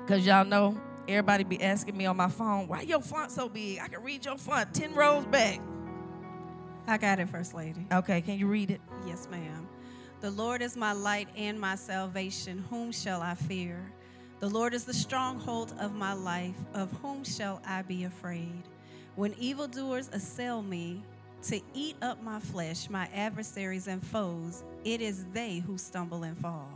[0.03, 3.80] Because y'all know, everybody be asking me on my phone, why your font so big?
[3.80, 5.59] I can read your font 10 rows back.
[6.88, 7.86] I got it, First Lady.
[7.91, 8.82] Okay, can you read it?
[9.05, 9.68] Yes, ma'am.
[10.22, 12.65] The Lord is my light and my salvation.
[12.72, 13.91] Whom shall I fear?
[14.39, 16.55] The Lord is the stronghold of my life.
[16.74, 18.63] Of whom shall I be afraid?
[19.15, 21.03] When evildoers assail me
[21.47, 26.37] to eat up my flesh, my adversaries and foes, it is they who stumble and
[26.37, 26.69] fall.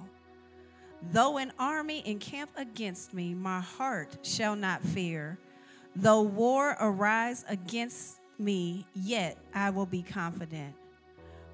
[1.11, 5.38] Though an army encamp against me, my heart shall not fear.
[5.95, 10.74] Though war arise against me, yet I will be confident.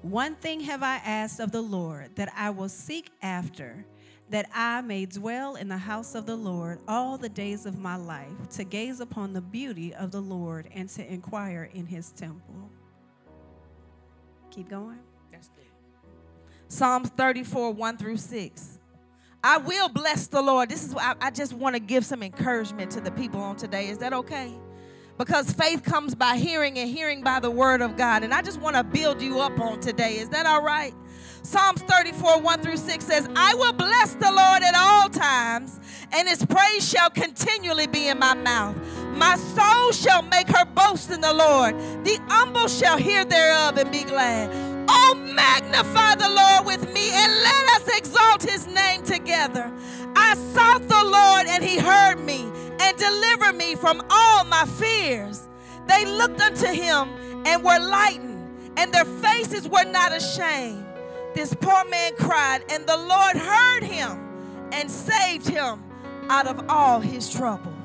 [0.02, 3.84] One thing have I asked of the Lord that I will seek after
[4.30, 7.96] that I may dwell in the house of the Lord all the days of my
[7.96, 12.70] life, to gaze upon the beauty of the Lord and to inquire in his temple.
[14.50, 14.98] Keep going.
[15.30, 15.64] That's good.
[16.68, 18.78] Psalms 34, 1 through 6.
[19.42, 20.68] I will bless the Lord.
[20.68, 23.88] This is I, I just want to give some encouragement to the people on today.
[23.88, 24.52] Is that okay?
[25.16, 28.22] Because faith comes by hearing and hearing by the word of God.
[28.22, 30.18] And I just want to build you up on today.
[30.18, 30.94] Is that all right?
[31.42, 35.80] Psalms 34, 1 through 6 says, I will bless the Lord at all times,
[36.12, 38.76] and his praise shall continually be in my mouth.
[39.18, 41.74] My soul shall make her boast in the Lord.
[42.04, 44.50] The humble shall hear thereof and be glad.
[44.88, 49.70] Oh, magnify the Lord with me, and let us exalt his name together.
[50.16, 52.50] I sought the Lord, and he heard me
[52.80, 55.48] and delivered me from all my fears.
[55.86, 57.08] They looked unto him
[57.44, 60.84] and were lightened, and their faces were not ashamed
[61.38, 64.18] this poor man cried, and the Lord heard him
[64.72, 65.84] and saved him
[66.28, 67.77] out of all his troubles.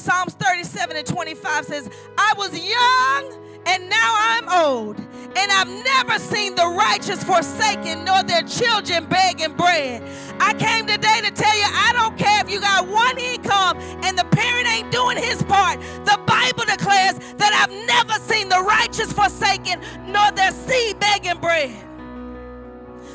[0.00, 6.18] Psalms 37 and 25 says, I was young and now I'm old, and I've never
[6.18, 10.02] seen the righteous forsaken nor their children begging bread.
[10.40, 14.16] I came today to tell you I don't care if you got one income and
[14.18, 15.78] the parent ain't doing his part.
[16.06, 21.89] The Bible declares that I've never seen the righteous forsaken nor their seed begging bread.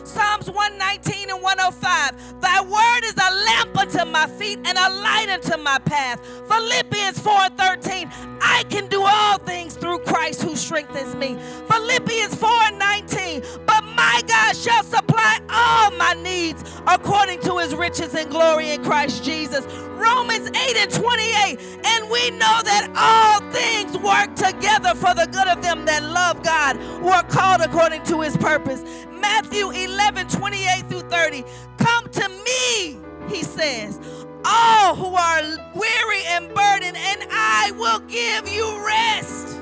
[0.05, 2.41] Psalms 119 and 105.
[2.41, 6.19] Thy word is a lamp unto my feet and a light unto my path.
[6.47, 8.11] Philippians 4 and 13.
[8.41, 11.37] I can do all things through Christ who strengthens me.
[11.67, 13.43] Philippians 4 and 19.
[13.65, 18.83] But my God shall supply all my needs according to his riches and glory in
[18.83, 19.65] Christ Jesus.
[19.95, 21.59] Romans 8 and 28.
[21.85, 26.43] And we know that all things work together for the good of them that love
[26.43, 28.83] God, who are called according to his purpose.
[29.11, 31.43] Matthew 11, 28 through 30.
[31.77, 32.97] Come to me,
[33.29, 33.99] he says,
[34.43, 35.41] all who are
[35.73, 39.54] weary and burdened, and I will give you rest.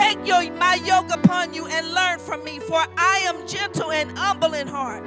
[0.00, 4.16] Take your, my yoke upon you and learn from me, for I am gentle and
[4.16, 5.04] humble in heart,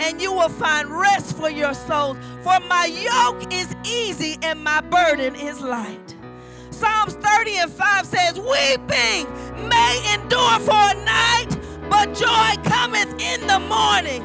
[0.00, 2.16] and you will find rest for your souls.
[2.44, 6.14] For my yoke is easy and my burden is light.
[6.70, 9.26] Psalms 30 and 5 says, Weeping
[9.68, 11.56] may endure for a night
[11.90, 14.22] but joy cometh in the morning.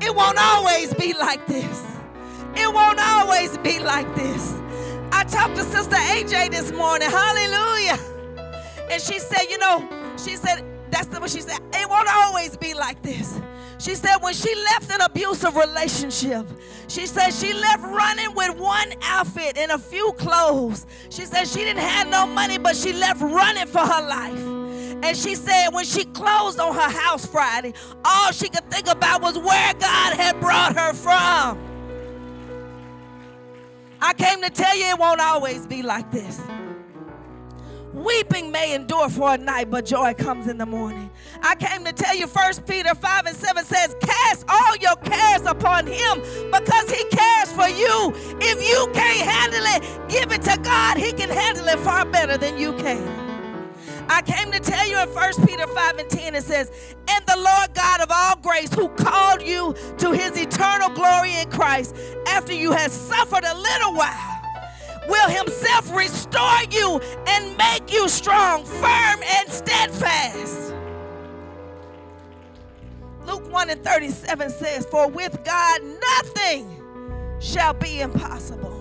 [0.00, 1.84] It won't always be like this.
[2.56, 4.54] It won't always be like this.
[5.12, 7.10] I talked to Sister AJ this morning.
[7.10, 7.98] Hallelujah.
[8.90, 11.60] And she said, you know, she said, that's the, what she said.
[11.72, 13.40] It won't always be like this.
[13.78, 16.46] She said when she left an abusive relationship,
[16.88, 20.86] she said she left running with one outfit and a few clothes.
[21.08, 24.44] She said she didn't have no money, but she left running for her life.
[25.02, 27.72] And she said when she closed on her house Friday,
[28.04, 31.58] all she could think about was where God had brought her from.
[34.02, 36.40] I came to tell you it won't always be like this.
[37.92, 41.10] Weeping may endure for a night, but joy comes in the morning.
[41.42, 45.42] I came to tell you, First Peter 5 and 7 says, Cast all your cares
[45.42, 46.20] upon him
[46.52, 48.12] because he cares for you.
[48.40, 50.98] If you can't handle it, give it to God.
[50.98, 53.30] He can handle it far better than you can.
[54.08, 56.70] I came to tell you in 1 Peter 5 and 10, it says,
[57.08, 61.48] And the Lord God of all grace, who called you to his eternal glory in
[61.50, 64.39] Christ, after you have suffered a little while,
[65.10, 70.72] will himself restore you and make you strong, firm, and steadfast.
[73.26, 76.80] Luke 1 and 37 says, For with God nothing
[77.40, 78.76] shall be impossible.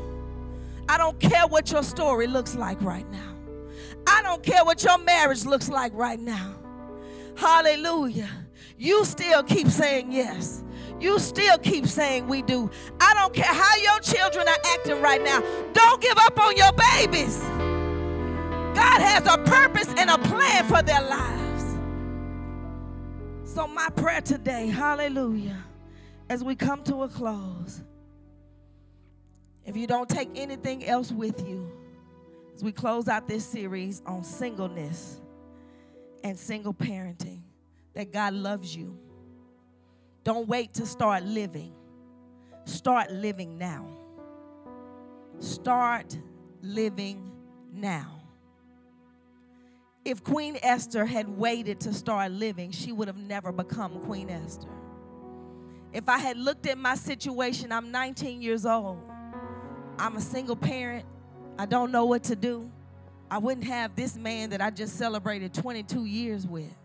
[0.88, 3.36] I don't care what your story looks like right now.
[4.08, 6.56] I don't care what your marriage looks like right now.
[7.36, 8.30] Hallelujah.
[8.78, 10.64] you still keep saying yes.
[11.00, 12.70] You still keep saying we do.
[13.00, 15.42] I don't care how your children are acting right now.
[15.74, 17.40] Don't give up on your babies.
[18.76, 21.78] God has a purpose and a plan for their lives.
[23.44, 25.58] So, my prayer today, hallelujah,
[26.30, 27.82] as we come to a close,
[29.66, 31.70] if you don't take anything else with you,
[32.56, 35.20] as we close out this series on singleness
[36.24, 37.42] and single parenting,
[37.94, 38.98] that God loves you.
[40.30, 41.74] Don't wait to start living.
[42.66, 43.88] Start living now.
[45.40, 46.16] Start
[46.62, 47.32] living
[47.74, 48.22] now.
[50.06, 54.70] If Queen Esther had waited to start living, she would have never become Queen Esther.
[55.94, 59.02] If I had looked at my situation, I'm 19 years old.
[59.98, 61.08] I'm a single parent.
[61.58, 62.70] I don't know what to do.
[63.32, 66.79] I wouldn't have this man that I just celebrated 22 years with.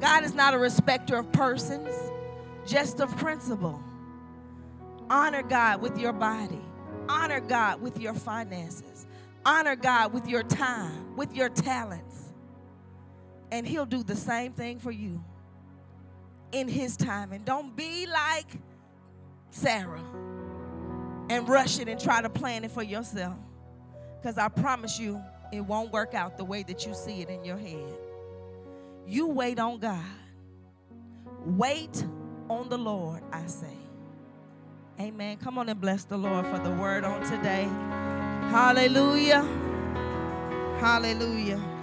[0.00, 1.94] God is not a respecter of persons,
[2.66, 3.82] just of principle.
[5.08, 6.60] Honor God with your body,
[7.08, 9.06] honor God with your finances,
[9.44, 12.32] honor God with your time, with your talents.
[13.52, 15.22] And He'll do the same thing for you
[16.52, 17.32] in His time.
[17.32, 18.50] And don't be like
[19.50, 20.02] Sarah
[21.30, 23.36] and rush it and try to plan it for yourself.
[24.20, 25.20] Because I promise you,
[25.52, 27.94] it won't work out the way that you see it in your head.
[29.06, 30.04] You wait on God.
[31.44, 32.04] Wait
[32.50, 33.76] on the Lord, I say.
[34.98, 35.36] Amen.
[35.36, 37.68] Come on and bless the Lord for the word on today.
[38.50, 39.42] Hallelujah.
[40.80, 41.75] Hallelujah.